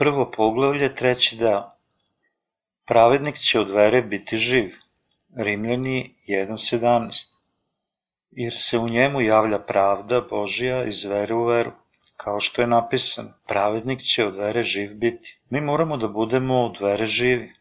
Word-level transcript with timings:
Prvo 0.00 0.30
poglavlje, 0.30 0.94
treći 0.94 1.36
deo. 1.36 1.62
Pravednik 2.86 3.38
će 3.38 3.60
od 3.60 3.70
vere 3.70 4.02
biti 4.02 4.36
živ. 4.36 4.76
Rimljani 5.36 6.14
1.17. 6.28 7.26
Jer 8.30 8.52
se 8.56 8.78
u 8.78 8.88
njemu 8.88 9.20
javlja 9.20 9.58
pravda 9.58 10.20
Božija 10.30 10.84
iz 10.84 11.04
vere 11.04 11.34
u 11.34 11.44
veru. 11.44 11.72
Kao 12.16 12.40
što 12.40 12.62
je 12.62 12.66
napisano, 12.66 13.32
pravednik 13.46 14.00
će 14.02 14.26
od 14.26 14.36
vere 14.36 14.62
živ 14.62 14.94
biti. 14.94 15.38
Mi 15.50 15.60
moramo 15.60 15.96
da 15.96 16.08
budemo 16.08 16.64
od 16.64 16.80
vere 16.80 17.06
živi. 17.06 17.52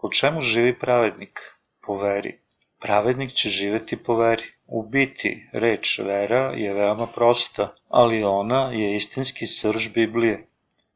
Po 0.00 0.10
čemu 0.10 0.40
živi 0.40 0.78
pravednik? 0.78 1.40
Po 1.86 1.98
veri. 1.98 2.38
Pravednik 2.80 3.32
će 3.32 3.48
živeti 3.48 3.96
po 3.96 4.16
veri. 4.16 4.48
U 4.66 4.82
biti, 4.82 5.48
reč 5.52 5.98
vera 5.98 6.52
je 6.56 6.74
veoma 6.74 7.06
prosta, 7.06 7.74
ali 7.88 8.24
ona 8.24 8.72
je 8.72 8.96
istinski 8.96 9.46
srž 9.46 9.92
Biblije. 9.94 10.48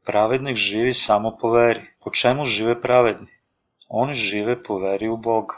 Pravednik 0.05 0.55
živi 0.55 0.93
samo 0.93 1.37
po 1.41 1.49
veri. 1.51 1.81
Po 2.03 2.11
čemu 2.11 2.45
žive 2.45 2.81
pravedni? 2.81 3.27
Oni 3.87 4.13
žive 4.13 4.63
po 4.63 4.77
veri 4.79 5.07
u 5.07 5.17
Boga. 5.17 5.55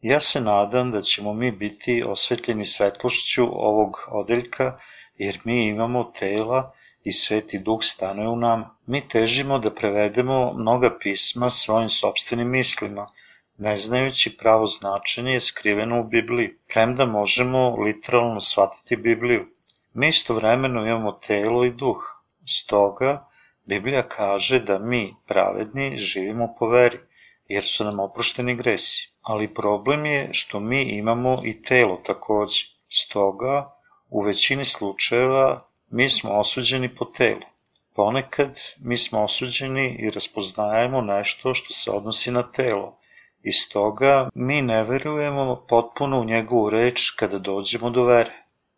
Ja 0.00 0.20
se 0.20 0.40
nadam 0.40 0.90
da 0.90 1.02
ćemo 1.02 1.34
mi 1.34 1.50
biti 1.50 2.02
osvetljeni 2.06 2.66
svetlošću 2.66 3.44
ovog 3.52 4.08
odeljka, 4.08 4.78
jer 5.16 5.40
mi 5.44 5.66
imamo 5.66 6.12
tela 6.18 6.72
i 7.04 7.12
sveti 7.12 7.58
duh 7.58 7.78
stanuje 7.82 8.28
u 8.28 8.36
nama. 8.36 8.76
Mi 8.86 9.08
težimo 9.08 9.58
da 9.58 9.74
prevedemo 9.74 10.52
mnoga 10.52 10.98
pisma 10.98 11.50
svojim 11.50 11.88
sobstvenim 11.88 12.48
mislima, 12.48 13.10
ne 13.58 13.76
znajući 13.76 14.36
pravo 14.36 14.66
značenje 14.66 15.32
je 15.32 15.40
skriveno 15.40 16.00
u 16.00 16.04
Bibliji, 16.04 16.54
premda 16.68 17.06
možemo 17.06 17.76
literalno 17.76 18.40
shvatiti 18.40 18.96
Bibliju. 18.96 19.46
Mi 19.94 20.08
istovremeno 20.08 20.86
imamo 20.86 21.12
telo 21.12 21.64
i 21.64 21.70
duh, 21.70 22.02
stoga 22.46 23.27
Biblija 23.68 24.02
kaže 24.08 24.58
da 24.60 24.78
mi, 24.78 25.14
pravedni, 25.26 25.96
živimo 25.98 26.54
po 26.58 26.68
veri, 26.68 26.98
jer 27.48 27.64
su 27.64 27.84
nam 27.84 28.00
oprošteni 28.00 28.54
gresi. 28.56 29.10
Ali 29.22 29.54
problem 29.54 30.06
je 30.06 30.28
što 30.32 30.60
mi 30.60 30.82
imamo 30.82 31.42
i 31.44 31.62
telo 31.62 31.96
takođe. 32.06 32.64
Stoga, 32.88 33.70
u 34.10 34.22
većini 34.22 34.64
slučajeva, 34.64 35.68
mi 35.90 36.08
smo 36.08 36.38
osuđeni 36.38 36.94
po 36.94 37.04
telu. 37.04 37.40
Ponekad 37.94 38.60
mi 38.78 38.96
smo 38.96 39.24
osuđeni 39.24 39.96
i 39.98 40.10
raspoznajemo 40.10 41.00
nešto 41.00 41.54
što 41.54 41.72
se 41.72 41.90
odnosi 41.90 42.30
na 42.30 42.42
telo. 42.42 42.98
I 43.42 43.52
stoga 43.52 44.28
mi 44.34 44.62
ne 44.62 44.84
verujemo 44.84 45.64
potpuno 45.68 46.20
u 46.20 46.24
njegovu 46.24 46.70
reč 46.70 47.10
kada 47.18 47.38
dođemo 47.38 47.90
do 47.90 48.04
vere. 48.04 48.32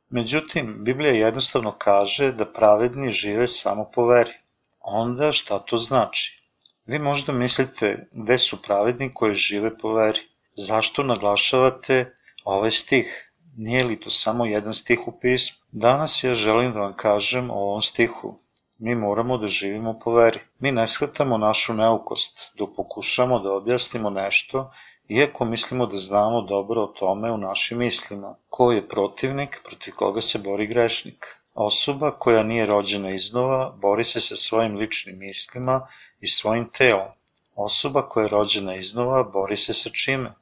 Međutim, 0.09 0.77
Biblija 0.85 1.13
jednostavno 1.13 1.75
kaže 1.79 2.33
da 2.33 2.53
pravedni 2.53 3.11
žive 3.11 3.47
samo 3.47 3.91
po 3.95 4.07
veri. 4.07 4.40
Onda 4.81 5.33
šta 5.33 5.59
to 5.59 5.79
znači? 5.79 6.41
Vi 6.87 6.99
možda 6.99 7.33
mislite 7.33 8.09
gde 8.13 8.39
su 8.39 8.63
pravedni 8.63 9.15
koji 9.15 9.35
žive 9.35 9.79
po 9.79 9.93
veri. 9.93 10.21
Zašto 10.57 11.03
naglašavate 11.03 12.17
ovaj 12.45 12.71
stih? 12.71 13.33
Nije 13.57 13.85
li 13.85 14.01
to 14.01 14.11
samo 14.11 14.47
jedan 14.47 14.75
stih 14.75 15.09
u 15.09 15.21
pismu? 15.21 15.57
Danas 15.73 16.25
ja 16.25 16.35
želim 16.35 16.73
da 16.73 16.81
vam 16.81 16.97
kažem 16.97 17.51
o 17.51 17.55
ovom 17.55 17.83
stihu. 17.83 18.39
Mi 18.79 18.95
moramo 18.95 19.39
da 19.39 19.49
živimo 19.49 19.99
po 20.05 20.13
veri. 20.13 20.41
Mi 20.59 20.73
ne 20.73 20.87
shvatamo 20.87 21.39
našu 21.39 21.75
neukost, 21.75 22.53
dok 22.59 22.77
pokušamo 22.77 23.39
da 23.39 23.53
objasnimo 23.53 24.11
nešto, 24.11 24.71
iako 25.09 25.45
mislimo 25.45 25.87
da 25.87 25.97
znamo 25.97 26.43
dobro 26.43 26.83
o 26.83 26.87
tome 26.87 27.33
u 27.33 27.39
našim 27.39 27.79
mislima. 27.79 28.37
Ko 28.49 28.73
je 28.73 28.89
protivnik, 28.89 29.61
protiv 29.65 29.95
koga 29.95 30.21
se 30.21 30.39
bori 30.39 30.67
grešnik? 30.67 31.40
Osoba 31.55 32.11
koja 32.11 32.43
nije 32.43 32.67
rođena 32.67 33.11
iznova 33.11 33.73
bori 33.77 34.05
se 34.05 34.21
sa 34.21 34.37
svojim 34.37 34.77
ličnim 34.77 35.19
mislima 35.19 35.89
i 36.21 36.27
svojim 36.27 36.69
telom. 36.69 37.09
Osoba 37.55 38.09
koja 38.09 38.25
je 38.25 38.29
rođena 38.29 38.75
iznova 38.77 39.23
bori 39.23 39.57
se 39.57 39.75
sa 39.75 39.91
čime? 39.91 40.33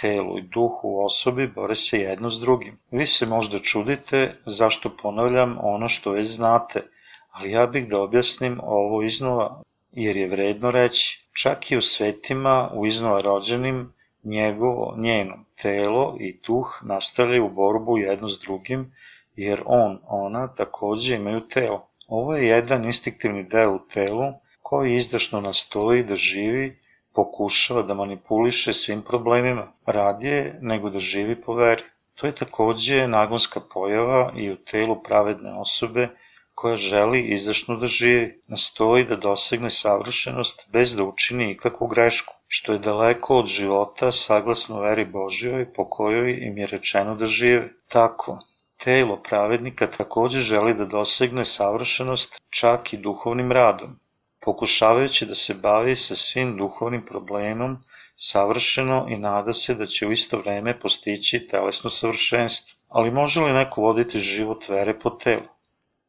Telu 0.00 0.38
i 0.38 0.42
duhu 0.42 0.88
u 0.88 1.04
osobi 1.04 1.46
bore 1.46 1.76
se 1.76 2.00
jedno 2.00 2.30
s 2.30 2.40
drugim. 2.40 2.78
Vi 2.90 3.06
se 3.06 3.26
možda 3.26 3.58
čudite 3.58 4.40
zašto 4.46 4.96
ponavljam 5.02 5.58
ono 5.62 5.88
što 5.88 6.10
već 6.10 6.28
znate, 6.28 6.82
ali 7.30 7.50
ja 7.50 7.66
bih 7.66 7.88
da 7.88 8.00
objasnim 8.00 8.60
ovo 8.62 9.02
iznova, 9.02 9.62
jer 9.92 10.16
je 10.16 10.28
vredno 10.28 10.70
reći. 10.70 11.28
Čak 11.32 11.70
i 11.70 11.76
u 11.76 11.80
svetima, 11.80 12.70
u 12.74 12.86
iznova 12.86 13.20
rođenim, 13.20 13.92
njegovo, 14.24 14.94
njeno 14.98 15.44
telo 15.62 16.16
i 16.20 16.40
duh 16.46 16.80
nastavljaju 16.82 17.48
borbu 17.48 17.98
jedno 17.98 18.28
s 18.28 18.40
drugim, 18.40 18.92
jer 19.36 19.62
on, 19.66 19.98
ona 20.08 20.48
takođe 20.54 21.16
imaju 21.16 21.40
telo. 21.48 21.88
Ovo 22.08 22.36
je 22.36 22.46
jedan 22.46 22.84
instinktivni 22.84 23.42
deo 23.44 23.74
u 23.74 23.78
telu 23.94 24.32
koji 24.62 24.94
izdašno 24.94 25.40
nastoji 25.40 26.04
da 26.04 26.16
živi, 26.16 26.76
pokušava 27.14 27.82
da 27.82 27.94
manipuliše 27.94 28.72
svim 28.72 29.02
problemima, 29.02 29.72
radije 29.86 30.58
nego 30.60 30.90
da 30.90 30.98
živi 30.98 31.42
po 31.42 31.54
veri. 31.54 31.82
To 32.14 32.26
je 32.26 32.34
takođe 32.34 33.08
nagonska 33.08 33.60
pojava 33.74 34.32
i 34.36 34.50
u 34.50 34.56
telu 34.56 35.02
pravedne 35.02 35.52
osobe 35.60 36.08
koja 36.54 36.76
želi 36.76 37.20
izdašno 37.20 37.76
da 37.76 37.86
živi, 37.86 38.42
nastoji 38.48 39.04
da 39.04 39.16
dosegne 39.16 39.70
savršenost 39.70 40.68
bez 40.72 40.94
da 40.96 41.04
učini 41.04 41.50
ikakvu 41.50 41.86
grešku, 41.86 42.34
što 42.48 42.72
je 42.72 42.78
daleko 42.78 43.38
od 43.38 43.46
života 43.46 44.12
saglasno 44.12 44.80
veri 44.80 45.04
Božjoj 45.04 45.72
po 45.72 45.88
kojoj 45.90 46.38
im 46.46 46.58
je 46.58 46.66
rečeno 46.66 47.14
da 47.14 47.26
žive. 47.26 47.68
Tako, 47.88 48.38
Telo 48.84 49.22
pravednika 49.22 49.90
takođe 49.90 50.40
želi 50.40 50.74
da 50.74 50.84
dosegne 50.84 51.44
savršenost 51.44 52.40
čak 52.50 52.92
i 52.92 52.96
duhovnim 52.96 53.52
radom, 53.52 53.98
pokušavajući 54.40 55.26
da 55.26 55.34
se 55.34 55.54
bavi 55.54 55.96
sa 55.96 56.14
svim 56.14 56.56
duhovnim 56.56 57.06
problemom 57.06 57.78
savršeno 58.16 59.06
i 59.08 59.16
nada 59.16 59.52
se 59.52 59.74
da 59.74 59.86
će 59.86 60.06
u 60.06 60.12
isto 60.12 60.38
vreme 60.38 60.80
postići 60.80 61.46
telesno 61.48 61.90
savršenstvo. 61.90 62.78
Ali 62.88 63.10
može 63.10 63.40
li 63.40 63.52
neko 63.52 63.80
voditi 63.80 64.18
život 64.18 64.68
vere 64.68 64.98
po 64.98 65.10
telu? 65.10 65.48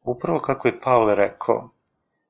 Upravo 0.02 0.40
kako 0.40 0.68
je 0.68 0.80
Pavle 0.80 1.14
rekao, 1.14 1.70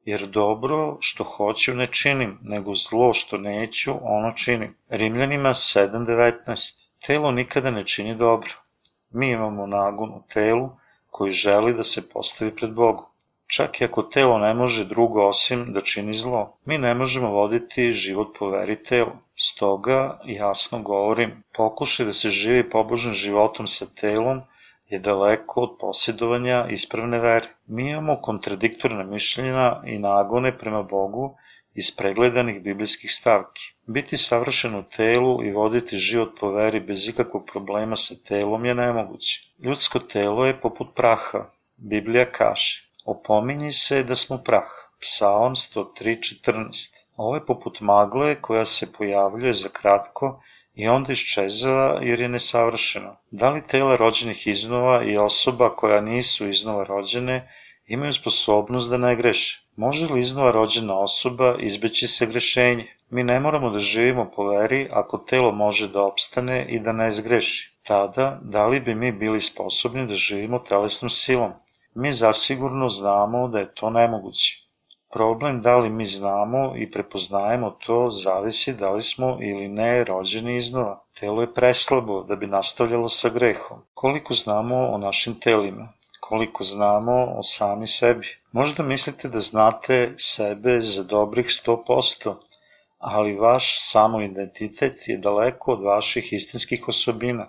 jer 0.04 0.26
dobro 0.26 0.96
što 1.00 1.24
hoću 1.24 1.74
ne 1.74 1.86
činim, 1.86 2.38
nego 2.42 2.74
zlo 2.74 3.12
što 3.14 3.38
neću, 3.38 3.92
ono 4.02 4.32
činim. 4.32 4.76
Rimljanima 4.88 5.48
7.19. 5.48 6.86
Telo 7.06 7.30
nikada 7.30 7.70
ne 7.70 7.86
čini 7.86 8.14
dobro. 8.14 8.50
Mi 9.10 9.30
imamo 9.30 9.66
nagon 9.66 10.10
u 10.10 10.22
telu 10.32 10.70
koji 11.10 11.30
želi 11.30 11.74
da 11.74 11.82
se 11.82 12.08
postavi 12.08 12.56
pred 12.56 12.72
Bogom. 12.72 13.04
Čak 13.46 13.80
i 13.80 13.84
ako 13.84 14.02
telo 14.02 14.38
ne 14.38 14.54
može 14.54 14.84
drugo 14.84 15.28
osim 15.28 15.72
da 15.72 15.80
čini 15.80 16.14
zlo, 16.14 16.56
mi 16.64 16.78
ne 16.78 16.94
možemo 16.94 17.30
voditi 17.30 17.92
život 17.92 18.36
po 18.38 18.50
veri 18.50 18.82
telu. 18.84 19.12
Stoga, 19.36 20.20
jasno 20.24 20.82
govorim, 20.82 21.42
pokušaj 21.56 22.06
da 22.06 22.12
se 22.12 22.28
živi 22.28 22.70
pobožnim 22.70 23.14
životom 23.14 23.66
sa 23.66 23.86
telom 24.00 24.42
je 24.88 24.98
daleko 24.98 25.60
od 25.60 25.76
posjedovanja 25.80 26.66
ispravne 26.70 27.18
vere. 27.18 27.48
Mi 27.66 27.90
imamo 27.90 28.20
kontradiktorne 28.22 29.04
mišljenja 29.04 29.82
i 29.84 29.98
nagone 29.98 30.58
prema 30.58 30.82
Bogu 30.82 31.36
iz 31.80 31.90
pregledanih 31.96 32.62
biblijskih 32.62 33.10
stavki. 33.12 33.62
Biti 33.86 34.16
savršen 34.16 34.74
u 34.74 34.82
telu 34.96 35.44
i 35.44 35.50
voditi 35.52 35.96
život 35.96 36.32
po 36.40 36.50
veri 36.50 36.80
bez 36.80 37.08
ikakvog 37.08 37.44
problema 37.52 37.96
sa 37.96 38.14
telom 38.28 38.64
je 38.64 38.74
nemoguće. 38.74 39.40
Ljudsko 39.64 39.98
telo 39.98 40.46
je 40.46 40.60
poput 40.60 40.88
praha. 40.94 41.50
Biblija 41.76 42.24
kaže, 42.32 42.90
opominji 43.04 43.72
se 43.72 44.02
da 44.04 44.14
smo 44.14 44.38
prah. 44.38 44.72
Psalm 45.00 45.54
103.14. 45.54 46.96
Ovo 47.16 47.34
je 47.34 47.46
poput 47.46 47.80
magle 47.80 48.34
koja 48.40 48.64
se 48.64 48.92
pojavljuje 48.92 49.52
za 49.52 49.68
kratko 49.68 50.42
i 50.74 50.88
onda 50.88 51.12
iščezava 51.12 52.00
jer 52.02 52.20
je 52.20 52.28
nesavršeno. 52.28 53.16
Da 53.30 53.50
li 53.50 53.66
tela 53.66 53.96
rođenih 53.96 54.46
iznova 54.46 55.04
i 55.04 55.16
osoba 55.18 55.70
koja 55.76 56.00
nisu 56.00 56.48
iznova 56.48 56.84
rođene 56.84 57.38
imaju 57.88 58.12
sposobnost 58.12 58.90
da 58.90 58.96
ne 58.96 59.16
greše. 59.16 59.62
Može 59.76 60.06
li 60.06 60.20
iznova 60.20 60.50
rođena 60.50 60.98
osoba 60.98 61.54
izbeći 61.58 62.06
sagrešenje? 62.06 62.86
Mi 63.10 63.22
ne 63.24 63.40
moramo 63.40 63.70
da 63.70 63.78
živimo 63.78 64.30
po 64.36 64.48
veri 64.48 64.88
ako 64.92 65.18
telo 65.18 65.52
može 65.52 65.88
da 65.88 66.02
opstane 66.02 66.66
i 66.68 66.78
da 66.78 66.92
ne 66.92 67.10
zgreši. 67.12 67.78
Tada, 67.82 68.38
da 68.42 68.66
li 68.66 68.80
bi 68.80 68.94
mi 68.94 69.12
bili 69.12 69.40
sposobni 69.40 70.06
da 70.06 70.14
živimo 70.14 70.58
telesnom 70.58 71.10
silom? 71.10 71.52
Mi 71.94 72.12
zasigurno 72.12 72.88
znamo 72.88 73.48
da 73.48 73.58
je 73.58 73.74
to 73.74 73.90
nemoguće. 73.90 74.68
Problem 75.12 75.62
da 75.62 75.76
li 75.76 75.90
mi 75.90 76.06
znamo 76.06 76.72
i 76.76 76.90
prepoznajemo 76.90 77.70
to 77.70 78.10
zavisi 78.10 78.74
da 78.76 78.90
li 78.90 79.02
smo 79.02 79.38
ili 79.40 79.68
ne 79.68 80.04
rođeni 80.04 80.56
iznova. 80.56 81.04
Telo 81.20 81.40
je 81.40 81.54
preslabo 81.54 82.22
da 82.22 82.36
bi 82.36 82.46
nastavljalo 82.46 83.08
sa 83.08 83.28
grehom. 83.28 83.78
Koliko 83.94 84.34
znamo 84.34 84.76
o 84.76 84.98
našim 84.98 85.40
telima? 85.40 85.92
Koliko 86.28 86.64
znamo 86.64 87.12
o 87.38 87.42
sami 87.42 87.86
sebi. 87.86 88.26
Možda 88.52 88.82
mislite 88.82 89.28
da 89.28 89.40
znate 89.40 90.14
sebe 90.18 90.80
za 90.80 91.04
dobrih 91.04 91.46
100%, 91.46 92.34
ali 92.98 93.34
vaš 93.34 93.90
samoidentitet 93.90 95.08
je 95.08 95.16
daleko 95.16 95.72
od 95.72 95.82
vaših 95.82 96.32
istinskih 96.32 96.88
osobina, 96.88 97.48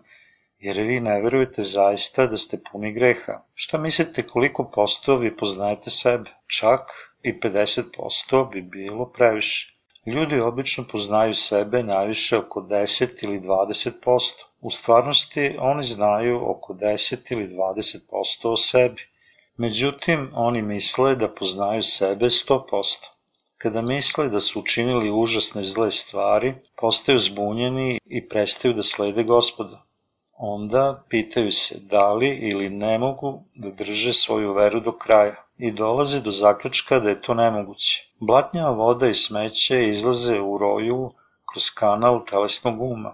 jer 0.60 0.82
vi 0.82 1.00
ne 1.00 1.22
verujete 1.22 1.64
zaista 1.64 2.28
da 2.28 2.38
ste 2.38 2.60
puni 2.72 2.94
greha. 2.94 3.42
Šta 3.54 3.78
mislite 3.78 4.28
koliko 4.28 4.64
posto 4.64 5.18
vi 5.18 5.38
poznajete 5.38 5.90
sebe? 5.90 6.30
Čak 6.48 6.82
i 7.24 7.40
50% 7.40 8.52
bi 8.52 8.62
bilo 8.62 9.06
previše. 9.06 9.79
Ljudi 10.06 10.40
obično 10.40 10.84
poznaju 10.92 11.36
sebe 11.36 11.84
najviše 11.84 12.38
oko 12.38 12.62
10 12.62 13.24
ili 13.24 13.40
20%. 13.40 14.44
U 14.62 14.70
stvarnosti 14.70 15.56
oni 15.60 15.84
znaju 15.84 16.50
oko 16.52 16.74
10 16.74 17.34
ili 17.34 17.48
20% 17.48 18.48
o 18.48 18.58
sebi. 18.58 19.02
Međutim, 19.58 20.32
oni 20.34 20.62
misle 20.62 21.16
da 21.16 21.30
poznaju 21.30 21.84
sebe 21.84 22.26
100%. 22.26 23.10
Kada 23.58 23.82
misle 23.82 24.30
da 24.30 24.40
su 24.40 24.60
učinili 24.60 25.12
užasne 25.12 25.64
zle 25.64 25.92
stvari, 25.92 26.54
postaju 26.76 27.20
zbunjeni 27.20 28.00
i 28.06 28.28
prestaju 28.28 28.74
da 28.74 28.84
slede 28.84 29.24
gospoda. 29.24 29.82
Onda 30.34 31.04
pitaju 31.10 31.52
se 31.52 31.80
da 31.80 32.14
li 32.14 32.30
ili 32.30 32.70
ne 32.70 32.98
mogu 33.00 33.44
da 33.56 33.72
drže 33.72 34.14
svoju 34.14 34.54
veru 34.54 34.80
do 34.80 34.92
kraja 34.98 35.49
i 35.60 35.72
dolaze 35.72 36.22
do 36.22 36.32
zaključka 36.32 37.00
da 37.00 37.10
je 37.10 37.22
to 37.22 37.34
nemoguće. 37.34 38.12
Blatnjava 38.20 38.72
voda 38.72 39.08
i 39.08 39.14
smeće 39.14 39.90
izlaze 39.90 40.40
u 40.40 40.58
roju 40.58 41.12
kroz 41.52 41.70
kanal 41.70 42.26
telesnog 42.26 42.82
uma. 42.82 43.14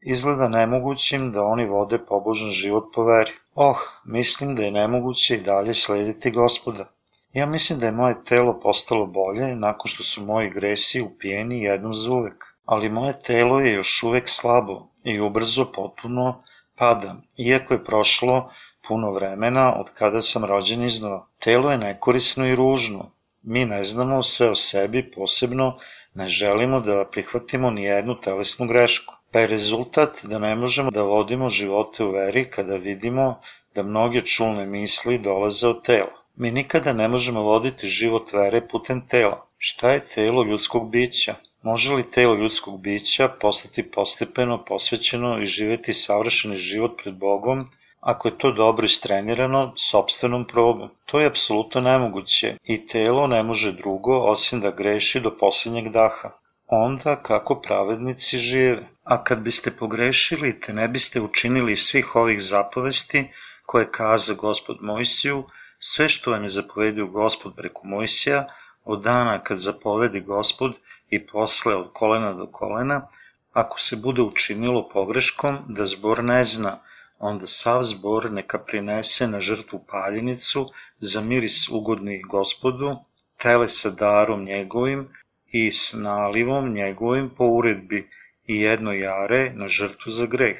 Izgleda 0.00 0.48
nemogućim 0.48 1.32
da 1.32 1.44
oni 1.44 1.66
vode 1.66 1.98
pobožan 1.98 2.50
život 2.50 2.84
po 2.94 3.04
veri. 3.04 3.32
Oh, 3.54 3.78
mislim 4.04 4.56
da 4.56 4.62
je 4.62 4.70
nemoguće 4.70 5.34
i 5.34 5.42
dalje 5.42 5.74
slediti 5.74 6.30
gospoda. 6.30 6.84
Ja 7.32 7.46
mislim 7.46 7.78
da 7.78 7.86
je 7.86 7.92
moje 7.92 8.24
telo 8.24 8.60
postalo 8.60 9.06
bolje 9.06 9.56
nakon 9.56 9.88
što 9.88 10.02
su 10.02 10.24
moji 10.24 10.50
gresi 10.50 11.02
upijeni 11.02 11.62
jednom 11.62 11.94
za 11.94 12.12
uvek. 12.12 12.44
Ali 12.64 12.88
moje 12.88 13.22
telo 13.22 13.60
je 13.60 13.72
još 13.72 14.02
uvek 14.02 14.28
slabo 14.28 14.88
i 15.04 15.20
ubrzo 15.20 15.72
potpuno 15.72 16.42
pada, 16.76 17.16
iako 17.36 17.74
je 17.74 17.84
prošlo 17.84 18.50
puno 18.92 19.10
vremena 19.12 19.80
od 19.80 19.90
kada 19.98 20.20
sam 20.20 20.44
rođen 20.44 20.82
iznova. 20.84 21.26
Telo 21.38 21.70
je 21.70 21.78
nekorisno 21.78 22.46
i 22.46 22.54
ružno. 22.54 23.10
Mi 23.42 23.64
ne 23.64 23.82
znamo 23.82 24.22
sve 24.22 24.50
o 24.50 24.54
sebi, 24.54 25.10
posebno 25.10 25.78
ne 26.14 26.26
želimo 26.28 26.80
da 26.80 27.04
prihvatimo 27.12 27.70
ni 27.70 27.84
jednu 27.84 28.20
telesnu 28.20 28.66
grešku. 28.66 29.14
Pa 29.30 29.40
je 29.40 29.46
rezultat 29.46 30.20
da 30.22 30.38
ne 30.38 30.54
možemo 30.56 30.90
da 30.90 31.02
vodimo 31.02 31.48
živote 31.48 32.04
u 32.04 32.10
veri 32.10 32.44
kada 32.50 32.76
vidimo 32.76 33.40
da 33.74 33.82
mnoge 33.82 34.20
čulne 34.20 34.66
misli 34.66 35.18
dolaze 35.18 35.68
od 35.68 35.82
tela. 35.86 36.16
Mi 36.36 36.50
nikada 36.50 36.92
ne 36.92 37.08
možemo 37.08 37.42
voditi 37.42 37.86
život 37.86 38.32
vere 38.32 38.60
putem 38.68 39.06
tela. 39.08 39.46
Šta 39.58 39.92
je 39.92 40.06
telo 40.14 40.44
ljudskog 40.44 40.90
bića? 40.90 41.34
Može 41.62 41.94
li 41.94 42.10
telo 42.10 42.34
ljudskog 42.34 42.80
bića 42.80 43.28
postati 43.28 43.90
postepeno, 43.90 44.64
posvećeno 44.64 45.38
i 45.40 45.44
živeti 45.46 45.92
savršeni 45.92 46.56
život 46.56 47.00
pred 47.02 47.14
Bogom 47.14 47.70
ako 48.02 48.28
je 48.28 48.38
to 48.38 48.52
dobro 48.52 48.84
istrenirano 48.84 49.72
sobstvenom 49.76 50.44
probom. 50.44 50.88
To 51.06 51.20
je 51.20 51.26
apsolutno 51.26 51.80
nemoguće 51.80 52.56
i 52.64 52.86
telo 52.86 53.26
ne 53.26 53.42
može 53.42 53.72
drugo 53.72 54.18
osim 54.18 54.60
da 54.60 54.70
greši 54.70 55.20
do 55.20 55.36
poslednjeg 55.36 55.88
daha. 55.88 56.30
Onda 56.66 57.16
kako 57.22 57.60
pravednici 57.60 58.38
žive? 58.38 58.88
A 59.04 59.24
kad 59.24 59.38
biste 59.38 59.70
pogrešili 59.70 60.60
te 60.60 60.72
ne 60.72 60.88
biste 60.88 61.20
učinili 61.20 61.76
svih 61.76 62.16
ovih 62.16 62.42
zapovesti 62.42 63.30
koje 63.66 63.90
kaza 63.90 64.34
gospod 64.34 64.76
Mojsiju, 64.80 65.44
sve 65.78 66.08
što 66.08 66.30
vam 66.30 66.42
je 66.42 66.48
zapovedio 66.48 67.06
gospod 67.06 67.54
preko 67.56 67.80
Mojsija, 67.84 68.46
od 68.84 69.02
dana 69.02 69.42
kad 69.44 69.56
zapovedi 69.56 70.20
gospod 70.20 70.72
i 71.10 71.26
posle 71.26 71.74
od 71.76 71.92
kolena 71.92 72.32
do 72.32 72.46
kolena, 72.46 73.08
ako 73.52 73.80
se 73.80 73.96
bude 73.96 74.22
učinilo 74.22 74.88
pogreškom 74.88 75.58
da 75.68 75.86
zbor 75.86 76.24
ne 76.24 76.44
zna, 76.44 76.78
onda 77.22 77.46
sav 77.46 77.82
zbor 77.82 78.24
neka 78.32 78.58
prinese 78.58 79.26
na 79.26 79.40
žrtvu 79.40 79.78
paljenicu 79.88 80.66
za 80.98 81.20
miris 81.20 81.68
ugodni 81.68 82.22
gospodu, 82.22 82.96
tele 83.42 83.68
sa 83.68 83.90
darom 83.90 84.44
njegovim 84.44 85.08
i 85.46 85.72
s 85.72 85.94
nalivom 85.94 86.72
njegovim 86.74 87.30
po 87.36 87.44
uredbi 87.44 88.08
i 88.46 88.56
jedno 88.60 88.92
jare 88.92 89.52
na 89.54 89.68
žrtvu 89.68 90.10
za 90.10 90.26
greh. 90.26 90.58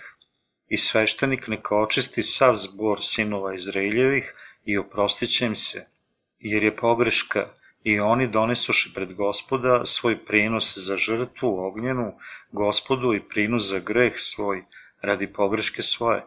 I 0.68 0.76
sveštenik 0.76 1.48
neka 1.48 1.76
očisti 1.76 2.22
sav 2.22 2.54
zbor 2.54 2.98
sinova 3.02 3.54
Izraeljevih 3.54 4.34
i 4.64 4.78
oprostit 4.78 5.30
će 5.30 5.46
im 5.46 5.56
se, 5.56 5.86
jer 6.38 6.62
je 6.62 6.76
pogreška 6.76 7.46
i 7.84 8.00
oni 8.00 8.28
donesuši 8.28 8.92
pred 8.94 9.14
gospoda 9.14 9.84
svoj 9.84 10.24
prinos 10.26 10.78
za 10.78 10.96
žrtvu 10.96 11.66
ognjenu, 11.66 12.12
gospodu 12.52 13.14
i 13.14 13.28
prinos 13.28 13.68
za 13.70 13.78
greh 13.78 14.12
svoj 14.16 14.64
radi 15.00 15.32
pogreške 15.32 15.82
svoje 15.82 16.22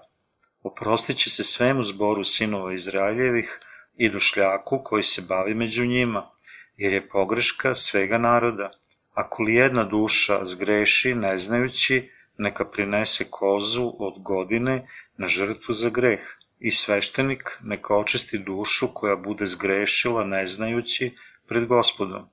oprostit 0.65 1.17
će 1.17 1.29
se 1.29 1.43
svemu 1.43 1.83
zboru 1.83 2.23
sinova 2.23 2.73
Izraeljevih 2.73 3.59
i 3.97 4.09
dušljaku 4.09 4.81
koji 4.83 5.03
se 5.03 5.21
bavi 5.21 5.53
među 5.53 5.85
njima, 5.85 6.31
jer 6.77 6.93
je 6.93 7.09
pogreška 7.09 7.73
svega 7.75 8.17
naroda. 8.17 8.71
Ako 9.13 9.43
li 9.43 9.55
jedna 9.55 9.83
duša 9.83 10.45
zgreši 10.45 11.15
ne 11.15 11.37
znajući, 11.37 12.09
neka 12.37 12.65
prinese 12.65 13.25
kozu 13.29 13.91
od 13.99 14.21
godine 14.23 14.87
na 15.17 15.27
žrtvu 15.27 15.73
za 15.73 15.89
greh 15.89 16.19
i 16.59 16.71
sveštenik 16.71 17.57
neka 17.61 17.95
očisti 17.95 18.37
dušu 18.37 18.87
koja 18.93 19.15
bude 19.15 19.45
zgrešila 19.45 20.23
ne 20.23 20.45
znajući 20.47 21.11
pred 21.47 21.67
gospodom. 21.67 22.29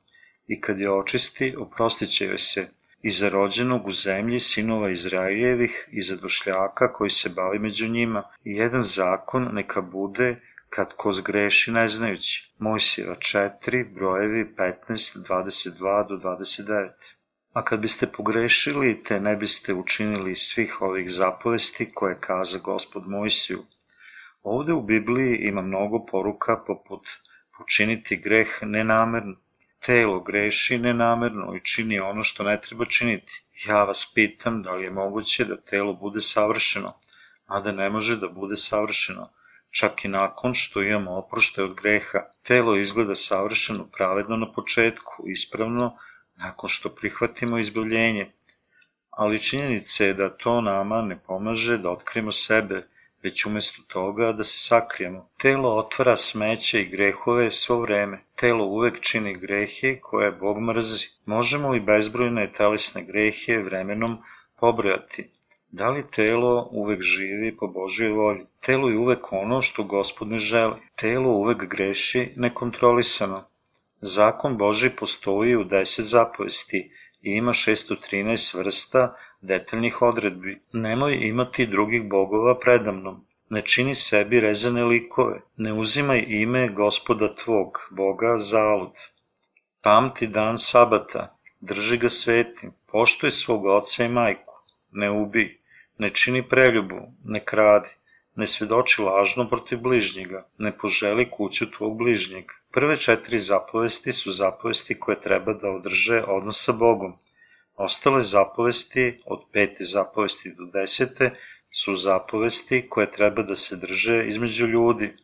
I 0.46 0.60
kad 0.60 0.80
je 0.80 0.90
očisti, 0.90 1.54
oprostit 1.58 2.10
će 2.10 2.26
joj 2.26 2.38
se, 2.38 2.68
i 3.02 3.10
za 3.10 3.28
rođenog 3.28 3.86
u 3.86 3.92
zemlji 3.92 4.40
sinova 4.40 4.90
Izraeljevih 4.90 5.88
i 5.92 6.02
za 6.02 6.16
došljaka 6.16 6.92
koji 6.92 7.10
se 7.10 7.28
bavi 7.28 7.58
među 7.58 7.88
njima 7.88 8.22
i 8.44 8.52
jedan 8.52 8.82
zakon 8.82 9.48
neka 9.52 9.80
bude 9.80 10.40
kad 10.68 10.92
ko 10.96 11.12
zgreši 11.12 11.72
ne 11.72 11.88
znajući. 11.88 12.52
Mojsijeva 12.58 13.14
4, 13.14 13.94
brojevi 13.94 14.54
15, 14.56 14.78
22 14.88 16.08
do 16.08 16.14
29. 16.14 16.90
A 17.52 17.64
kad 17.64 17.80
biste 17.80 18.06
pogrešili, 18.06 19.02
te 19.04 19.20
ne 19.20 19.36
biste 19.36 19.74
učinili 19.74 20.36
svih 20.36 20.82
ovih 20.82 21.10
zapovesti 21.10 21.90
koje 21.94 22.20
kaza 22.20 22.58
gospod 22.58 23.08
Mojsiju. 23.08 23.64
Ovde 24.42 24.72
u 24.72 24.82
Bibliji 24.82 25.36
ima 25.36 25.62
mnogo 25.62 26.06
poruka 26.06 26.56
poput 26.66 27.08
počiniti 27.58 28.16
greh 28.16 28.48
nenamerno, 28.62 29.36
telo 29.86 30.20
greši 30.20 30.78
nenamerno 30.78 31.54
i 31.56 31.64
čini 31.64 32.00
ono 32.00 32.22
što 32.22 32.44
ne 32.44 32.60
treba 32.60 32.84
činiti. 32.84 33.42
Ja 33.66 33.84
vas 33.84 34.12
pitam 34.14 34.62
da 34.62 34.74
li 34.74 34.84
je 34.84 34.90
moguće 34.90 35.44
da 35.44 35.56
telo 35.56 35.92
bude 35.92 36.20
savršeno, 36.20 36.92
a 37.46 37.60
da 37.60 37.72
ne 37.72 37.90
može 37.90 38.16
da 38.16 38.28
bude 38.28 38.56
savršeno, 38.56 39.28
čak 39.70 40.04
i 40.04 40.08
nakon 40.08 40.54
što 40.54 40.82
imamo 40.82 41.16
oprošte 41.18 41.62
od 41.62 41.74
greha. 41.74 42.18
Telo 42.42 42.76
izgleda 42.76 43.14
savršeno 43.14 43.88
pravedno 43.96 44.36
na 44.36 44.52
početku, 44.52 45.28
ispravno, 45.28 45.96
nakon 46.36 46.68
što 46.68 46.94
prihvatimo 46.94 47.58
izbavljenje. 47.58 48.32
Ali 49.10 49.42
činjenica 49.42 50.04
je 50.04 50.14
da 50.14 50.36
to 50.36 50.60
nama 50.60 51.02
ne 51.02 51.18
pomaže 51.26 51.78
da 51.78 51.90
otkrijemo 51.90 52.32
sebe, 52.32 52.88
već 53.22 53.46
umesto 53.46 53.82
toga 53.88 54.32
da 54.32 54.44
se 54.44 54.58
sakrijemo. 54.58 55.28
Telo 55.38 55.76
otvara 55.76 56.16
smeće 56.16 56.82
i 56.82 56.88
grehove 56.88 57.50
svo 57.50 57.80
vreme. 57.80 58.24
Telo 58.36 58.64
uvek 58.64 59.00
čini 59.00 59.38
grehe 59.38 60.00
koje 60.00 60.32
Bog 60.32 60.60
mrzi. 60.60 61.08
Možemo 61.26 61.70
li 61.70 61.80
bezbrojne 61.80 62.52
telesne 62.52 63.04
grehe 63.04 63.58
vremenom 63.58 64.18
pobrojati? 64.60 65.30
Da 65.68 65.90
li 65.90 66.04
telo 66.10 66.68
uvek 66.70 67.00
živi 67.00 67.56
po 67.56 67.66
Božoj 67.66 68.08
volji? 68.08 68.46
Telo 68.60 68.88
je 68.88 68.98
uvek 68.98 69.32
ono 69.32 69.62
što 69.62 69.84
Gospod 69.84 70.28
ne 70.28 70.38
želi. 70.38 70.74
Telo 70.96 71.30
uvek 71.30 71.64
greši 71.64 72.32
nekontrolisano. 72.36 73.44
Zakon 74.00 74.56
Boži 74.56 74.90
postoji 74.98 75.56
u 75.56 75.64
deset 75.64 76.04
zapovesti 76.04 76.90
i 77.22 77.30
ima 77.30 77.52
613 77.52 78.58
vrsta 78.58 79.16
detaljnih 79.40 80.02
odredbi. 80.02 80.60
Nemoj 80.72 81.14
imati 81.14 81.66
drugih 81.66 82.08
bogova 82.08 82.58
predamnom. 82.58 83.26
Ne 83.50 83.60
čini 83.60 83.94
sebi 83.94 84.40
rezane 84.40 84.84
likove. 84.84 85.40
Ne 85.56 85.72
uzimaj 85.72 86.24
ime 86.28 86.68
gospoda 86.68 87.34
tvog, 87.34 87.88
Boga 87.90 88.38
zalud. 88.38 88.94
Pamti 89.82 90.26
dan 90.26 90.58
sabata, 90.58 91.38
drži 91.60 91.98
ga 91.98 92.08
svetim, 92.08 92.72
poštuj 92.92 93.30
svog 93.30 93.66
oca 93.66 94.04
i 94.04 94.08
majku, 94.08 94.54
ne 94.92 95.10
ubij, 95.10 95.48
ne 95.98 96.10
čini 96.10 96.42
preljubu, 96.48 97.00
ne 97.24 97.40
kradi, 97.44 97.90
ne 98.36 98.46
svedoči 98.46 99.02
lažno 99.02 99.48
protiv 99.48 99.78
bližnjega, 99.78 100.46
ne 100.58 100.72
poželi 100.78 101.30
kuću 101.30 101.70
tvog 101.70 101.98
bližnjega. 101.98 102.54
Prve 102.72 102.96
četiri 102.96 103.40
zapovesti 103.40 104.12
su 104.12 104.30
zapovesti 104.30 105.00
koje 105.00 105.20
treba 105.20 105.52
da 105.52 105.70
održe 105.70 106.22
odnos 106.26 106.64
sa 106.64 106.72
Bogom, 106.72 107.16
Ostale 107.76 108.22
zapovesti, 108.22 109.20
od 109.26 109.40
pete 109.52 109.84
zapovesti 109.84 110.54
do 110.58 110.64
desete, 110.64 111.30
su 111.70 111.94
zapovesti 111.96 112.88
koje 112.88 113.12
treba 113.12 113.42
da 113.42 113.56
se 113.56 113.76
drže 113.76 114.24
između 114.28 114.66
ljudi. 114.66 115.16